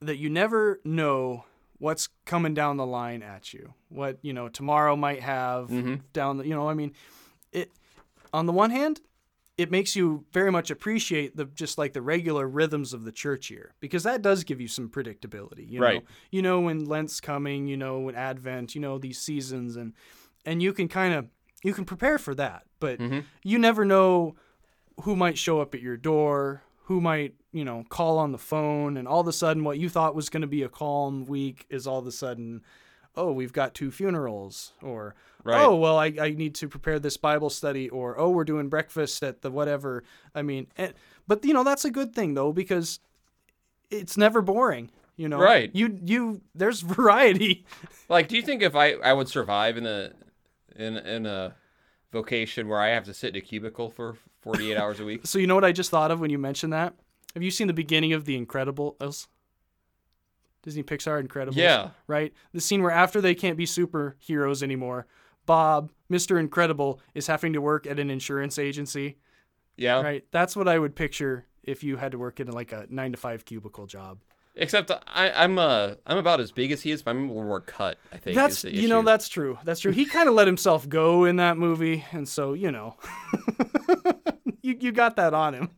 [0.00, 1.44] that you never know
[1.82, 3.74] what's coming down the line at you.
[3.88, 5.96] What, you know, tomorrow might have mm-hmm.
[6.12, 6.92] down the, you know, I mean,
[7.50, 7.72] it
[8.32, 9.00] on the one hand,
[9.58, 13.50] it makes you very much appreciate the just like the regular rhythms of the church
[13.50, 15.86] year because that does give you some predictability, you know.
[15.86, 16.04] Right.
[16.30, 19.92] You know when Lent's coming, you know when Advent, you know these seasons and
[20.46, 21.26] and you can kind of
[21.64, 23.20] you can prepare for that, but mm-hmm.
[23.42, 24.36] you never know
[25.00, 28.96] who might show up at your door, who might, you know, call on the phone,
[28.96, 31.66] and all of a sudden what you thought was going to be a calm week
[31.70, 32.62] is all of a sudden,
[33.16, 35.14] oh, we've got two funerals, or
[35.44, 35.64] Right.
[35.64, 39.22] oh, well, I, I need to prepare this Bible study, or oh, we're doing breakfast
[39.24, 40.04] at the whatever.
[40.36, 40.94] I mean, and,
[41.26, 43.00] but you know that's a good thing though because
[43.90, 44.90] it's never boring.
[45.16, 45.70] You know, Right.
[45.74, 47.64] You you there's variety.
[48.08, 50.12] Like, do you think if I, I would survive in a
[50.76, 51.54] in in a
[52.12, 55.22] vocation where I have to sit in a cubicle for 48 hours a week?
[55.26, 56.94] So you know what I just thought of when you mentioned that?
[57.34, 59.26] Have you seen the beginning of The Incredibles?
[60.62, 61.56] Disney Pixar Incredibles.
[61.56, 61.90] Yeah.
[62.06, 62.32] Right?
[62.52, 65.06] The scene where after they can't be superheroes anymore,
[65.44, 66.38] Bob, Mr.
[66.38, 69.16] Incredible, is having to work at an insurance agency.
[69.76, 70.02] Yeah.
[70.02, 70.24] Right?
[70.30, 73.18] That's what I would picture if you had to work in like a nine to
[73.18, 74.18] five cubicle job.
[74.54, 77.44] Except I, I'm uh I'm about as big as he is, but I'm a little
[77.44, 77.96] more cut.
[78.12, 78.36] I think.
[78.36, 79.58] That's is the you know that's true.
[79.64, 79.92] That's true.
[79.92, 82.96] He kind of let himself go in that movie, and so you know,
[84.62, 85.70] you you got that on him.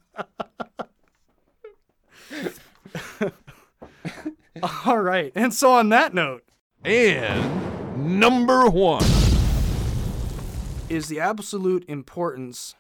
[4.87, 6.45] All right, and so on that note,
[6.85, 9.05] And number one.
[10.89, 12.75] is the absolute importance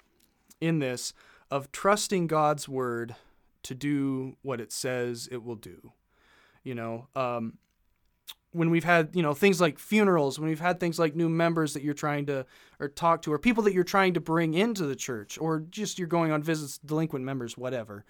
[0.60, 1.12] in this
[1.50, 3.16] of trusting God's word
[3.64, 5.92] to do what it says it will do.
[6.62, 7.58] You know, um,
[8.52, 11.74] when we've had you know things like funerals, when we've had things like new members
[11.74, 12.46] that you're trying to
[12.80, 15.98] or talk to, or people that you're trying to bring into the church, or just
[15.98, 18.04] you're going on visits, delinquent members, whatever.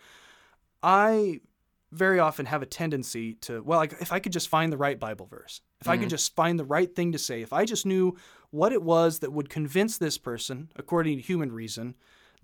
[0.83, 1.41] I
[1.95, 4.99] very often have a tendency to well like if i could just find the right
[4.99, 7.87] bible verse if i could just find the right thing to say if i just
[7.87, 8.17] knew
[8.51, 11.95] what it was that would convince this person according to human reason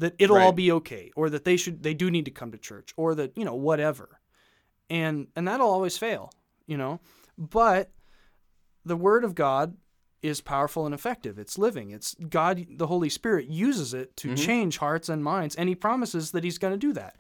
[0.00, 2.58] that it'll all be okay or that they should they do need to come to
[2.58, 4.20] church or that you know whatever.
[4.88, 6.32] And and that'll always fail
[6.70, 7.00] you know?
[7.36, 7.90] But
[8.84, 9.76] the word of god
[10.22, 11.38] is powerful and effective.
[11.38, 11.90] It's living.
[11.90, 16.30] It's god the holy spirit uses it to change hearts and minds and he promises
[16.30, 17.16] that he's going to do that.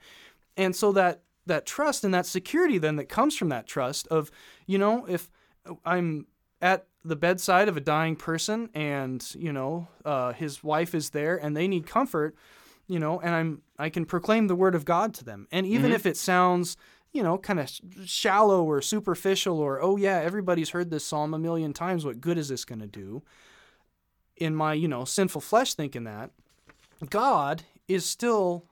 [0.56, 4.30] And so that that trust and that security then that comes from that trust of
[4.66, 5.30] you know if
[5.84, 6.26] i'm
[6.60, 11.36] at the bedside of a dying person and you know uh, his wife is there
[11.36, 12.36] and they need comfort
[12.90, 15.86] you know and i'm i can proclaim the word of god to them and even
[15.86, 15.94] mm-hmm.
[15.94, 16.76] if it sounds
[17.12, 17.70] you know kind of
[18.04, 22.36] shallow or superficial or oh yeah everybody's heard this psalm a million times what good
[22.36, 23.22] is this going to do
[24.36, 26.30] in my you know sinful flesh thinking that
[27.08, 28.64] god is still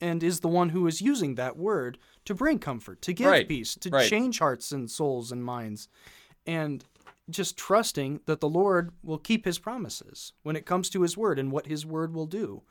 [0.00, 3.48] and is the one who is using that word to bring comfort, to give Right,
[3.48, 4.08] peace, to right.
[4.08, 5.88] change hearts and souls and minds.
[6.46, 6.84] And
[7.28, 11.38] just trusting that the Lord will keep his promises when it comes to his word
[11.38, 12.62] and what his word will do.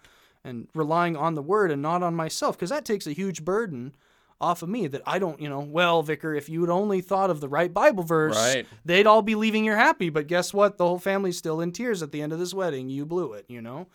[0.46, 3.96] And relying on the word and not on myself, because that takes a huge burden
[4.40, 7.30] off of me that I don't, you know, well, Vicar, if you had only thought
[7.30, 8.68] of the right Bible verse, Right.
[8.84, 10.10] they'd all be leaving here happy.
[10.10, 10.78] But guess what?
[10.78, 12.90] The whole family's still in tears at the end of this wedding.
[12.90, 13.88] You blew it, you know?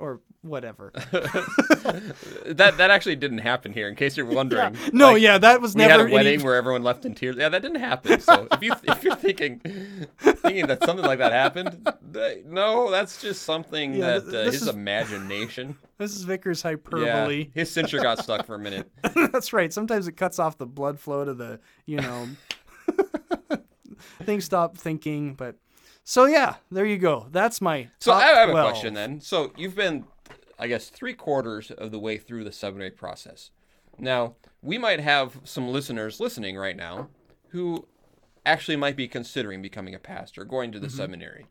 [0.00, 0.92] Or whatever.
[2.46, 3.88] That that actually didn't happen here.
[3.88, 4.76] In case you're wondering.
[4.92, 7.14] No, Like, yeah, that was we never had a any- wedding where everyone left in
[7.14, 7.36] tears.
[7.36, 8.18] Yeah, that didn't happen.
[8.20, 9.60] So if you if you're thinking
[10.18, 14.50] thinking that something like that happened, th- no, that's just something Yeah, that th- uh,
[14.50, 15.76] his is- imagination.
[15.98, 17.38] This is Vicar's hyperbole.
[17.44, 18.90] Yeah, his cincture got stuck for a minute.
[19.32, 19.70] That's right.
[19.70, 22.26] Sometimes it cuts off the blood flow to the, you know,
[24.22, 25.34] things stop thinking.
[25.34, 25.56] But
[26.10, 27.28] so yeah, there you go.
[27.30, 27.86] That's my.
[28.00, 29.20] So I have a question then.
[29.20, 30.06] So you've been,
[30.58, 33.52] I guess, three quarters of the way through the seminary process.
[33.96, 37.10] Now we might have some listeners listening right now
[37.50, 37.86] who
[38.44, 41.46] actually might be considering becoming a pastor, going to the seminary.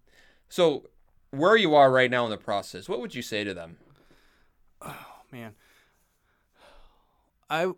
[0.50, 0.90] So
[1.32, 3.78] where you are right now in the process, what would you say to them?
[4.82, 5.54] Oh man.
[7.50, 7.72] I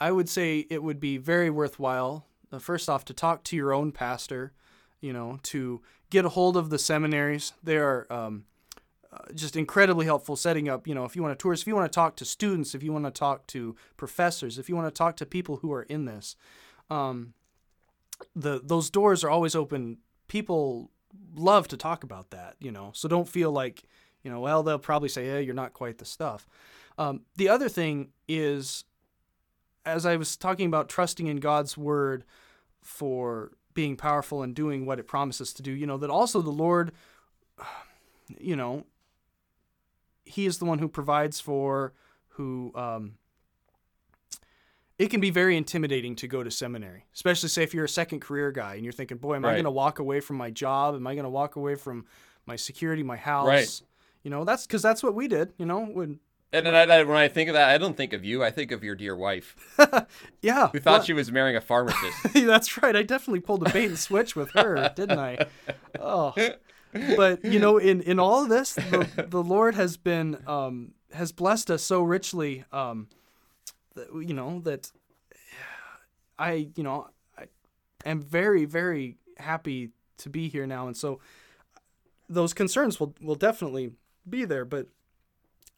[0.00, 2.26] I would say it would be very worthwhile.
[2.50, 4.52] Uh, first off, to talk to your own pastor,
[5.00, 5.80] you know, to
[6.10, 7.52] get a hold of the seminaries.
[7.62, 8.44] They are um,
[9.12, 10.86] uh, just incredibly helpful setting up.
[10.86, 12.82] You know, if you want to tours, if you want to talk to students, if
[12.82, 15.82] you want to talk to professors, if you want to talk to people who are
[15.82, 16.36] in this,
[16.90, 17.34] um,
[18.34, 19.98] the those doors are always open.
[20.28, 20.90] People
[21.34, 22.90] love to talk about that, you know.
[22.94, 23.84] So don't feel like,
[24.22, 26.46] you know, well, they'll probably say, "Yeah, you're not quite the stuff."
[26.96, 28.84] Um, the other thing is,
[29.84, 32.24] as I was talking about trusting in God's word
[32.80, 36.50] for being powerful and doing what it promises to do, you know, that also the
[36.50, 36.92] Lord,
[38.38, 38.86] you know,
[40.24, 41.92] He is the one who provides for,
[42.28, 43.14] who, um,
[44.98, 48.20] it can be very intimidating to go to seminary, especially say if you're a second
[48.20, 50.94] career guy and you're thinking, boy, am I going to walk away from my job?
[50.94, 52.06] Am I going to walk away from
[52.46, 53.46] my security, my house?
[53.48, 53.82] Right.
[54.22, 56.20] You know, that's because that's what we did, you know, when,
[56.54, 58.42] And, and I, I- when I think of that, I don't think of you.
[58.44, 59.56] I think of your dear wife,
[60.42, 60.68] yeah.
[60.68, 62.16] who thought well- she was marrying a pharmacist.
[62.34, 62.94] That's right.
[62.94, 65.46] I definitely pulled a bait and switch with her, didn't I?
[65.98, 66.32] Oh,
[67.16, 71.32] but you know, in in all of this, the, the Lord has been um, has
[71.32, 72.64] blessed us so richly.
[72.72, 73.08] Um,
[73.96, 74.92] that, you know that
[76.38, 77.44] I you know I
[78.04, 81.20] am very very happy to be here now, and so
[82.28, 83.92] those concerns will will definitely
[84.28, 84.86] be there, but.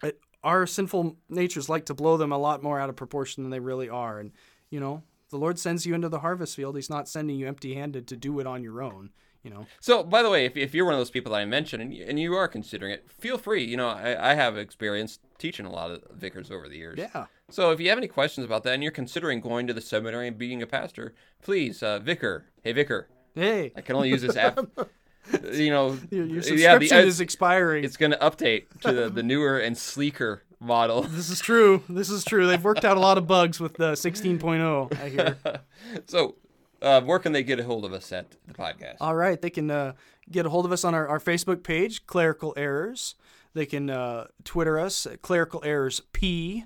[0.03, 0.13] I,
[0.43, 3.61] our sinful natures like to blow them a lot more out of proportion than they
[3.61, 4.33] really are, and
[4.71, 6.77] you know the Lord sends you into the harvest field.
[6.77, 9.11] He's not sending you empty-handed to do it on your own.
[9.43, 9.67] You know.
[9.81, 11.95] So, by the way, if, if you're one of those people that I mentioned and
[11.95, 13.65] you, and you are considering it, feel free.
[13.65, 16.99] You know, I, I have experience teaching a lot of vicars over the years.
[16.99, 17.27] Yeah.
[17.49, 20.27] So, if you have any questions about that and you're considering going to the seminary
[20.27, 22.47] and being a pastor, please, uh, vicar.
[22.63, 23.09] Hey, vicar.
[23.37, 24.59] Hey, I can only use this app.
[25.53, 27.85] you know, your, your yeah, subscription the, is expiring.
[27.85, 31.03] it's going to update to the, the newer and sleeker model.
[31.03, 31.83] This is true.
[31.89, 32.47] This is true.
[32.47, 35.01] They've worked out a lot of bugs with the 16.0.
[35.01, 35.37] I hear.
[36.07, 36.37] So,
[36.83, 38.97] uh, where can they get a hold of us at the podcast?
[39.01, 39.93] All right, they can uh,
[40.31, 43.15] get a hold of us on our, our Facebook page, Clerical Errors.
[43.55, 46.65] They can uh, Twitter us at Clerical Errors P.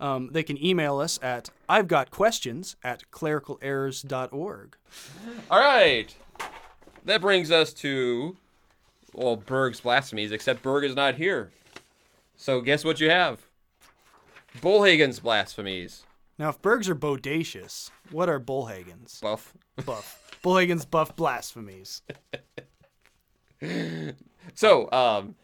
[0.00, 4.76] Um, they can email us at I've got questions at clericalerrors.org.
[5.48, 6.14] All right.
[7.04, 8.36] That brings us to,
[9.12, 11.50] well, Berg's blasphemies, except Berg is not here.
[12.36, 13.40] So guess what you have?
[14.60, 16.04] Bullhagen's blasphemies.
[16.38, 19.20] Now, if Bergs are bodacious, what are Bullhagen's?
[19.20, 19.54] Buff.
[19.86, 20.38] Buff.
[20.42, 22.02] Bullhagen's buff blasphemies.
[24.54, 25.34] So, um,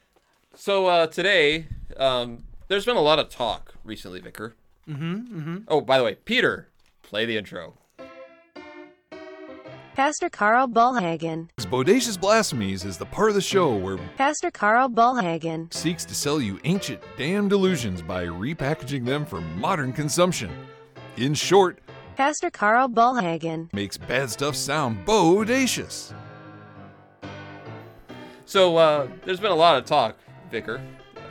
[0.54, 4.54] so uh, today, um, there's been a lot of talk recently, Vicar.
[4.88, 5.14] Mm-hmm.
[5.14, 5.56] mm-hmm.
[5.68, 6.68] Oh, by the way, Peter,
[7.02, 7.74] play the intro.
[9.98, 11.48] Pastor Carl Bullhagen.
[11.58, 15.74] Bodacious Blasphemies is the part of the show where Pastor Carl Bullhagen.
[15.74, 20.52] seeks to sell you ancient damn delusions by repackaging them for modern consumption.
[21.16, 21.80] In short,
[22.14, 23.72] Pastor Carl Bullhagen.
[23.72, 26.14] makes bad stuff sound bodacious.
[28.46, 30.16] So uh, there's been a lot of talk,
[30.48, 30.80] Vicar,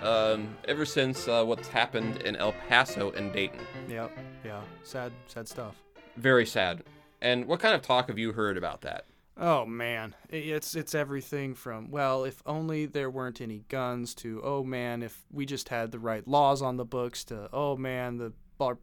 [0.03, 3.61] um, ever since uh, what's happened in El Paso and Dayton.
[3.87, 4.11] Yep.
[4.43, 4.61] Yeah.
[4.83, 5.75] Sad, sad stuff.
[6.17, 6.83] Very sad.
[7.21, 9.05] And what kind of talk have you heard about that?
[9.39, 14.63] Oh man, it's it's everything from well, if only there weren't any guns to oh
[14.63, 18.33] man, if we just had the right laws on the books to oh man, the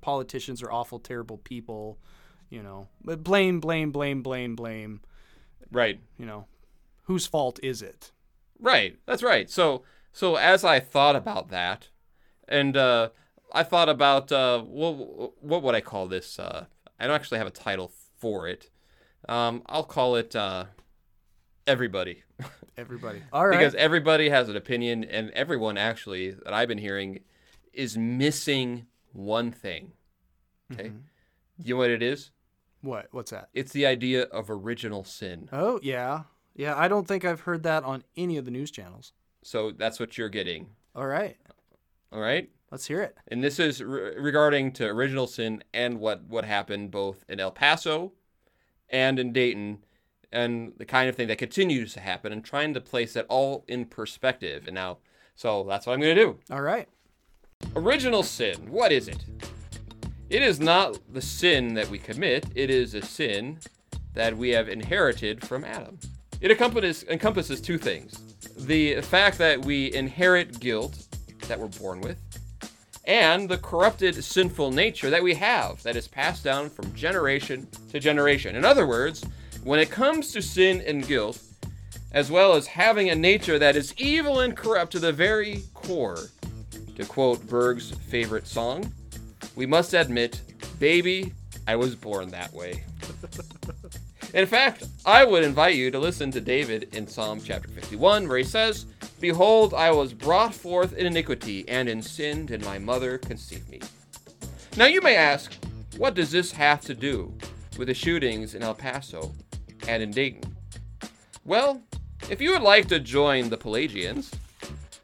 [0.01, 1.99] politicians are awful, terrible people,
[2.51, 2.89] you know.
[3.05, 5.01] But blame, blame, blame, blame, blame.
[5.72, 6.01] Right.
[6.18, 6.47] You know,
[7.03, 8.12] whose fault is it?
[8.61, 8.97] Right.
[9.07, 9.51] That's right.
[9.51, 9.82] So
[10.12, 11.89] so as I thought about that,
[12.47, 13.09] and uh,
[13.53, 16.39] I thought about uh, what what would I call this?
[16.39, 16.66] Uh,
[17.01, 17.91] I don't actually have a title
[18.25, 18.70] for it.
[19.29, 20.64] Um, I'll call it uh,
[21.66, 22.22] everybody.
[22.79, 23.22] Everybody.
[23.33, 23.57] All right.
[23.57, 27.20] because everybody has an opinion, and everyone actually that I've been hearing
[27.72, 29.93] is missing one thing.
[30.72, 30.91] Okay,
[31.62, 32.33] you know what it is?
[32.81, 33.07] what?
[33.12, 33.51] What's that?
[33.55, 35.49] It's the idea of original sin.
[35.53, 36.22] Oh yeah,
[36.57, 36.75] yeah.
[36.77, 39.12] I don't think I've heard that on any of the news channels.
[39.45, 40.66] So that's what you're getting.
[40.97, 41.37] All right.
[42.15, 42.49] All right.
[42.71, 43.17] Let's hear it.
[43.29, 47.51] And this is re- regarding to original sin and what what happened both in El
[47.51, 48.12] Paso
[48.89, 49.85] and in Dayton
[50.33, 53.65] and the kind of thing that continues to happen and trying to place that all
[53.67, 54.65] in perspective.
[54.67, 54.99] And now
[55.35, 56.39] so that's what I'm going to do.
[56.53, 56.89] All right.
[57.75, 59.25] Original sin, what is it?
[60.31, 63.59] It is not the sin that we commit, it is a sin
[64.15, 65.99] that we have inherited from Adam.
[66.41, 68.21] It encompasses, encompasses two things
[68.57, 71.09] the fact that we inherit guilt
[71.49, 72.18] that we're born with,
[73.05, 78.01] and the corrupted sinful nature that we have that is passed down from generation to
[78.01, 78.57] generation.
[78.57, 79.24] In other words,
[79.62, 81.42] when it comes to sin and guilt,
[82.12, 86.28] as well as having a nature that is evil and corrupt to the very core,
[86.97, 88.92] to quote Berg's favorite song,
[89.57, 90.40] we must admit,
[90.78, 91.32] baby,
[91.66, 92.84] I was born that way.
[94.34, 98.38] In fact, I would invite you to listen to David in Psalm chapter 51, where
[98.38, 98.86] he says,
[99.21, 103.81] Behold, I was brought forth in iniquity, and in sin did my mother conceive me.
[104.77, 105.53] Now you may ask,
[105.97, 107.33] what does this have to do
[107.79, 109.33] with the shootings in El Paso
[109.89, 110.57] and in Dayton?
[111.45, 111.83] Well,
[112.29, 114.31] if you would like to join the Pelagians,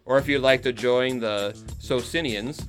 [0.05, 2.67] or if you'd like to join the Socinians,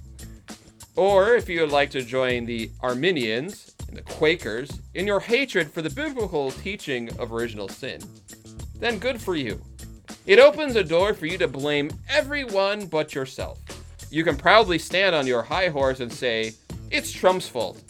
[0.96, 5.72] or if you would like to join the Arminians and the Quakers in your hatred
[5.72, 8.02] for the biblical teaching of original sin,
[8.76, 9.62] then good for you.
[10.32, 13.60] It opens a door for you to blame everyone but yourself.
[14.10, 16.54] You can proudly stand on your high horse and say,
[16.90, 17.84] It's Trump's fault.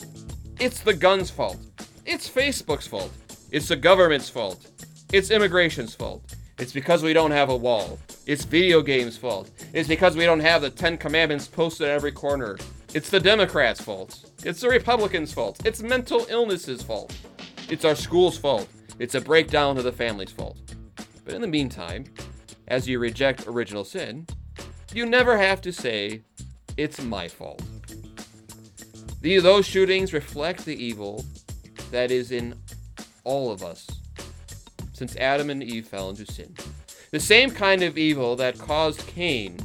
[0.59, 1.59] It's the gun's fault.
[2.03, 3.11] It's Facebook's fault.
[3.51, 4.65] It's the government's fault.
[5.13, 6.33] It's immigration's fault.
[6.57, 7.99] It's because we don't have a wall.
[8.25, 9.51] It's video games' fault.
[9.71, 12.57] It's because we don't have the Ten Commandments posted at every corner.
[12.95, 14.31] It's the Democrats' fault.
[14.43, 15.63] It's the Republicans' fault.
[15.63, 17.15] It's mental illness's fault.
[17.69, 18.67] It's our school's fault.
[18.97, 20.57] It's a breakdown of the family's fault.
[21.23, 22.05] But in the meantime,
[22.71, 24.25] as you reject original sin,
[24.93, 26.21] you never have to say,
[26.77, 27.61] it's my fault.
[29.19, 31.25] The, those shootings reflect the evil
[31.91, 32.55] that is in
[33.25, 33.87] all of us
[34.93, 36.55] since Adam and Eve fell into sin.
[37.11, 39.59] The same kind of evil that caused Cain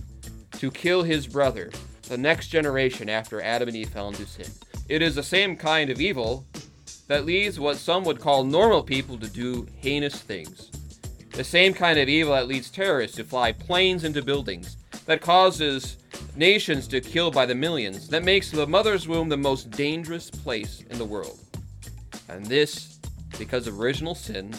[0.58, 1.70] to kill his brother,
[2.08, 4.50] the next generation after Adam and Eve fell into sin.
[4.88, 6.44] It is the same kind of evil
[7.06, 10.72] that leads what some would call normal people to do heinous things.
[11.36, 15.98] The same kind of evil that leads terrorists to fly planes into buildings, that causes
[16.34, 20.82] nations to kill by the millions, that makes the mother's womb the most dangerous place
[20.88, 21.38] in the world.
[22.30, 22.98] And this,
[23.38, 24.54] because original sin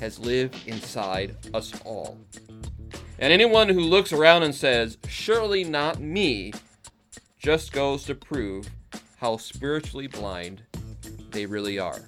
[0.00, 2.16] has lived inside us all.
[3.18, 6.54] And anyone who looks around and says, surely not me,
[7.38, 8.70] just goes to prove
[9.18, 10.62] how spiritually blind
[11.30, 12.00] they really are.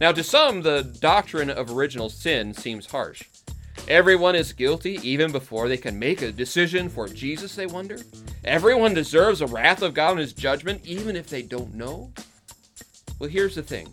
[0.00, 3.22] Now, to some, the doctrine of original sin seems harsh.
[3.86, 7.98] Everyone is guilty even before they can make a decision for Jesus, they wonder?
[8.42, 12.12] Everyone deserves the wrath of God and his judgment even if they don't know?
[13.18, 13.92] Well, here's the thing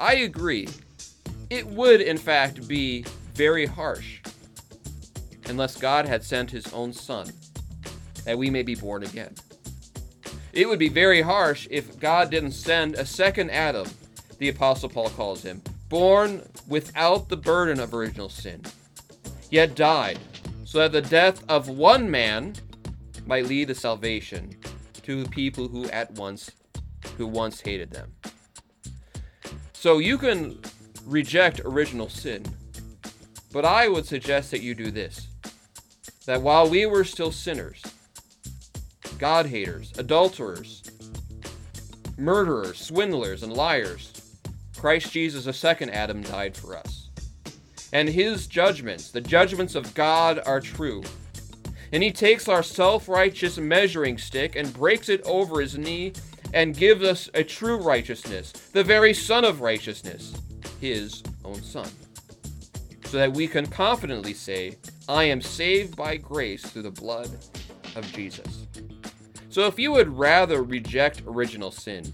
[0.00, 0.68] I agree.
[1.50, 4.20] It would, in fact, be very harsh
[5.48, 7.30] unless God had sent his own Son
[8.24, 9.34] that we may be born again.
[10.52, 13.86] It would be very harsh if God didn't send a second Adam,
[14.38, 18.62] the Apostle Paul calls him, born without the burden of original sin,
[19.50, 20.18] yet died,
[20.64, 22.54] so that the death of one man
[23.26, 24.56] might lead to salvation
[25.02, 26.50] to people who at once
[27.16, 28.12] who once hated them.
[29.72, 30.58] So you can
[31.04, 32.44] reject original sin,
[33.52, 35.28] but I would suggest that you do this.
[36.26, 37.82] That while we were still sinners,
[39.18, 40.82] God haters, adulterers,
[42.18, 44.12] murderers, swindlers, and liars,
[44.78, 47.10] Christ Jesus, the second Adam, died for us.
[47.92, 51.02] And his judgments, the judgments of God, are true.
[51.92, 56.12] And he takes our self righteous measuring stick and breaks it over his knee
[56.54, 60.34] and gives us a true righteousness, the very Son of righteousness,
[60.80, 61.88] his own Son.
[63.06, 64.76] So that we can confidently say,
[65.08, 67.30] I am saved by grace through the blood
[67.96, 68.66] of Jesus.
[69.48, 72.12] So if you would rather reject original sin,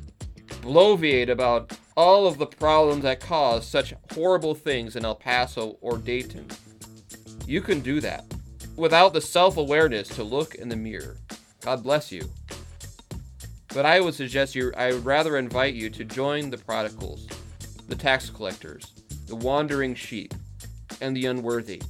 [0.65, 5.99] bloviate about all of the problems that cause such horrible things in El Paso or
[5.99, 6.49] Dayton,
[7.47, 8.25] you can do that
[8.77, 11.17] without the self awareness to look in the mirror.
[11.61, 12.29] God bless you.
[13.69, 17.27] But I would suggest you, I would rather invite you to join the prodigals,
[17.89, 18.93] the tax collectors,
[19.27, 20.33] the wandering sheep,
[21.01, 21.83] and the unworthy,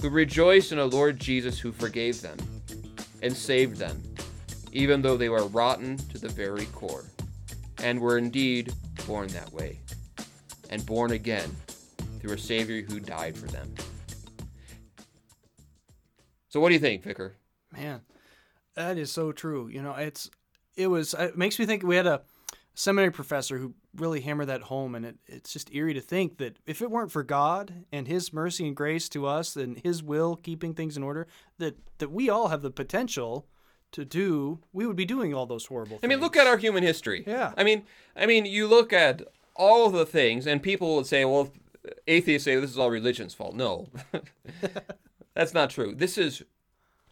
[0.00, 2.38] who rejoice in a Lord Jesus who forgave them
[3.20, 4.00] and saved them,
[4.72, 7.04] even though they were rotten to the very core,
[7.82, 8.72] and were indeed
[9.06, 9.80] born that way,
[10.70, 11.54] and born again
[12.20, 13.74] through a Savior who died for them.
[16.48, 17.34] So, what do you think, Vicar?
[17.72, 18.02] Man,
[18.74, 19.68] that is so true.
[19.68, 20.30] You know, it's
[20.76, 22.22] it was it makes me think we had a
[22.74, 26.56] seminary professor who really hammered that home and it, it's just eerie to think that
[26.66, 30.36] if it weren't for God and his mercy and grace to us and his will
[30.36, 31.26] keeping things in order
[31.58, 33.46] that that we all have the potential
[33.92, 36.00] to do we would be doing all those horrible things.
[36.02, 37.24] I mean, look at our human history.
[37.26, 37.52] Yeah.
[37.56, 37.84] I mean,
[38.16, 39.22] I mean, you look at
[39.54, 41.52] all of the things, and people would say, "Well,
[42.06, 43.88] atheists say this is all religion's fault." No,
[45.34, 45.94] that's not true.
[45.94, 46.42] This is,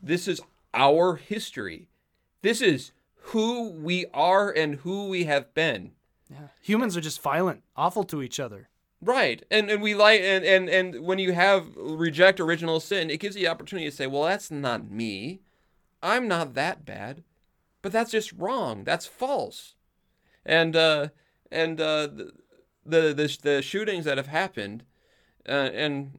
[0.02, 0.40] this is
[0.74, 1.88] our history.
[2.42, 2.92] This is
[3.24, 5.92] who we are and who we have been.
[6.30, 6.48] Yeah.
[6.62, 8.68] Humans are just violent, awful to each other.
[9.02, 9.42] Right.
[9.50, 13.34] And and we like and, and and when you have reject original sin, it gives
[13.34, 15.40] you the opportunity to say, Well, that's not me.
[16.02, 17.24] I'm not that bad.
[17.82, 18.84] But that's just wrong.
[18.84, 19.74] That's false.
[20.44, 21.08] And uh
[21.50, 22.32] and uh the
[22.84, 24.84] the the, the shootings that have happened
[25.48, 26.18] uh, and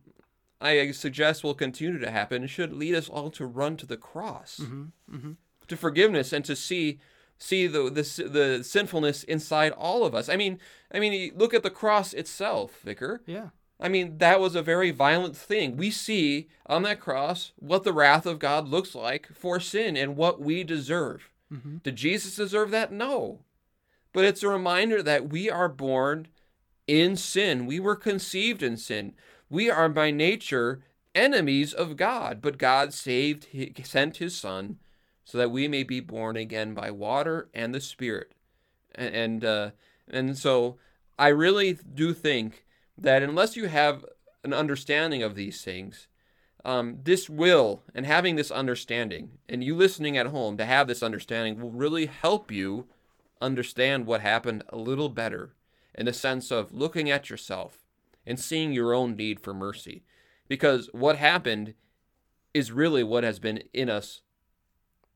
[0.60, 4.62] I suggest will continue to happen should lead us all to run to the cross.
[5.68, 7.00] To forgiveness and to see
[7.38, 10.30] see the, the the sinfulness inside all of us.
[10.30, 10.60] I mean,
[10.94, 13.22] I mean, look at the cross itself, Vicar.
[13.26, 13.50] Yeah.
[13.82, 15.76] I mean, that was a very violent thing.
[15.76, 20.16] We see on that cross what the wrath of God looks like for sin and
[20.16, 21.30] what we deserve.
[21.84, 22.92] Did Jesus deserve that?
[22.92, 23.40] No.
[24.14, 26.28] But it's a reminder that we are born
[26.88, 27.66] in sin.
[27.66, 29.14] We were conceived in sin.
[29.50, 30.84] We are by nature
[31.16, 33.48] enemies of God, but God saved,
[33.84, 34.78] sent his son
[35.26, 38.34] so that we may be born again by water and the Spirit.
[38.94, 39.72] And and, uh,
[40.10, 40.78] and so
[41.18, 42.66] I really do think
[43.02, 44.06] that unless you have
[44.44, 46.08] an understanding of these things,
[46.64, 51.04] um, this will and having this understanding, and you listening at home to have this
[51.04, 52.88] understanding will really help you
[53.42, 55.56] understand what happened a little better
[55.96, 57.80] in the sense of looking at yourself
[58.26, 60.04] and seeing your own need for mercy.
[60.48, 61.74] Because what happened
[62.54, 64.22] is really what has been in us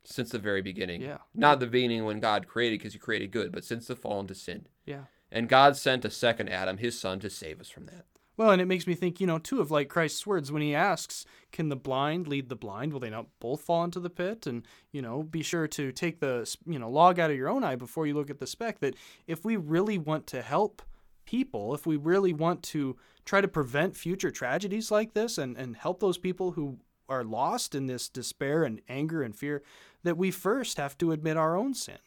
[0.03, 1.01] since the very beginning.
[1.01, 1.17] Yeah.
[1.33, 4.36] Not the beginning when God created, because He created good, but since the fall into
[4.36, 4.67] sin.
[4.86, 5.05] Yeah.
[5.36, 8.05] And God sent a second Adam, His Son, to save us from that.
[8.38, 10.73] Well, and it makes me think, you know, too, of like Christ's words when he
[10.73, 12.93] asks, Can the blind lead the blind?
[12.93, 14.47] Will they not both fall into the pit?
[14.47, 17.65] And, you know, be sure to take the, you know, log out of your own
[17.65, 18.79] eye before you look at the speck.
[18.79, 18.95] That
[19.27, 20.81] if we really want to help
[21.25, 25.75] people, if we really want to try to prevent future tragedies like this and, and
[25.75, 26.79] help those people who
[27.09, 29.63] are lost in this despair and anger and fear,
[30.03, 31.97] that we first have to admit our own sin.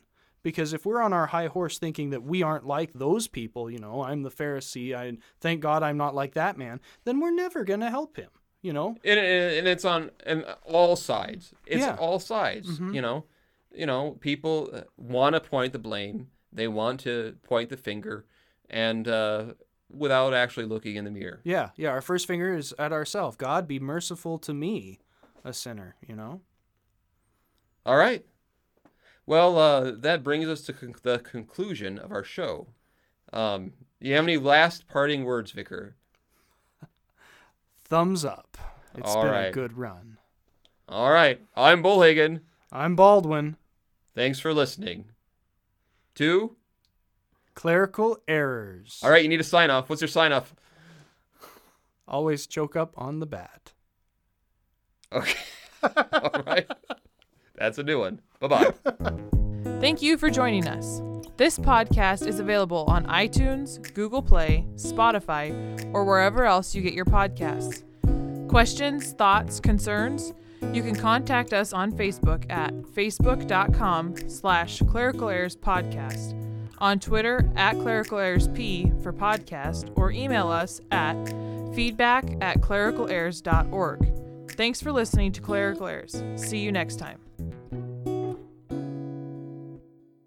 [0.48, 3.78] Because if we're on our high horse thinking that we aren't like those people, you
[3.78, 7.64] know, I'm the Pharisee, I thank God I'm not like that man, then we're never
[7.64, 8.30] going to help him,
[8.62, 8.96] you know?
[9.04, 11.52] and, and it's on and all sides.
[11.66, 11.96] It's Yeah.
[11.96, 12.80] all sides.
[12.80, 13.26] You know,
[13.74, 16.28] you know, people want to point the blame.
[16.50, 18.24] They want to point the finger,
[18.70, 19.52] and uh,
[19.90, 21.42] without actually looking in the mirror.
[21.44, 23.36] Yeah, yeah, our first finger is at ourselves.
[23.36, 24.98] God be merciful to me,
[25.44, 26.40] a sinner, you know?
[27.84, 28.24] All right.
[29.28, 32.68] Well, uh, that brings us to con- the conclusion of our show.
[33.30, 35.96] Um, you have any last parting words, Vicar?
[37.84, 38.56] Thumbs up.
[38.94, 40.16] It's All been a good run.
[40.88, 41.42] All right.
[41.54, 42.40] I'm Bullhagen.
[42.72, 43.58] I'm Baldwin.
[44.14, 45.04] Thanks for listening.
[46.14, 46.56] to
[47.54, 48.98] Clerical errors.
[49.02, 49.22] All right.
[49.22, 49.90] You need a sign off.
[49.90, 50.54] What's your sign off?
[52.08, 53.74] Always choke up on the bat.
[55.12, 55.38] Okay.
[55.82, 56.66] All right.
[57.58, 58.20] That's a new one.
[58.40, 58.72] Bye bye.
[59.80, 61.02] Thank you for joining us.
[61.36, 67.04] This podcast is available on iTunes, Google Play, Spotify, or wherever else you get your
[67.04, 67.84] podcasts.
[68.48, 70.32] Questions, thoughts, concerns?
[70.72, 76.34] You can contact us on Facebook at facebook.com slash clerical errors podcast,
[76.78, 81.14] on Twitter at clerical errors p for podcast, or email us at
[81.74, 84.50] feedback at clericalerrors.org.
[84.52, 86.20] Thanks for listening to Clerical Errors.
[86.34, 87.27] See you next time.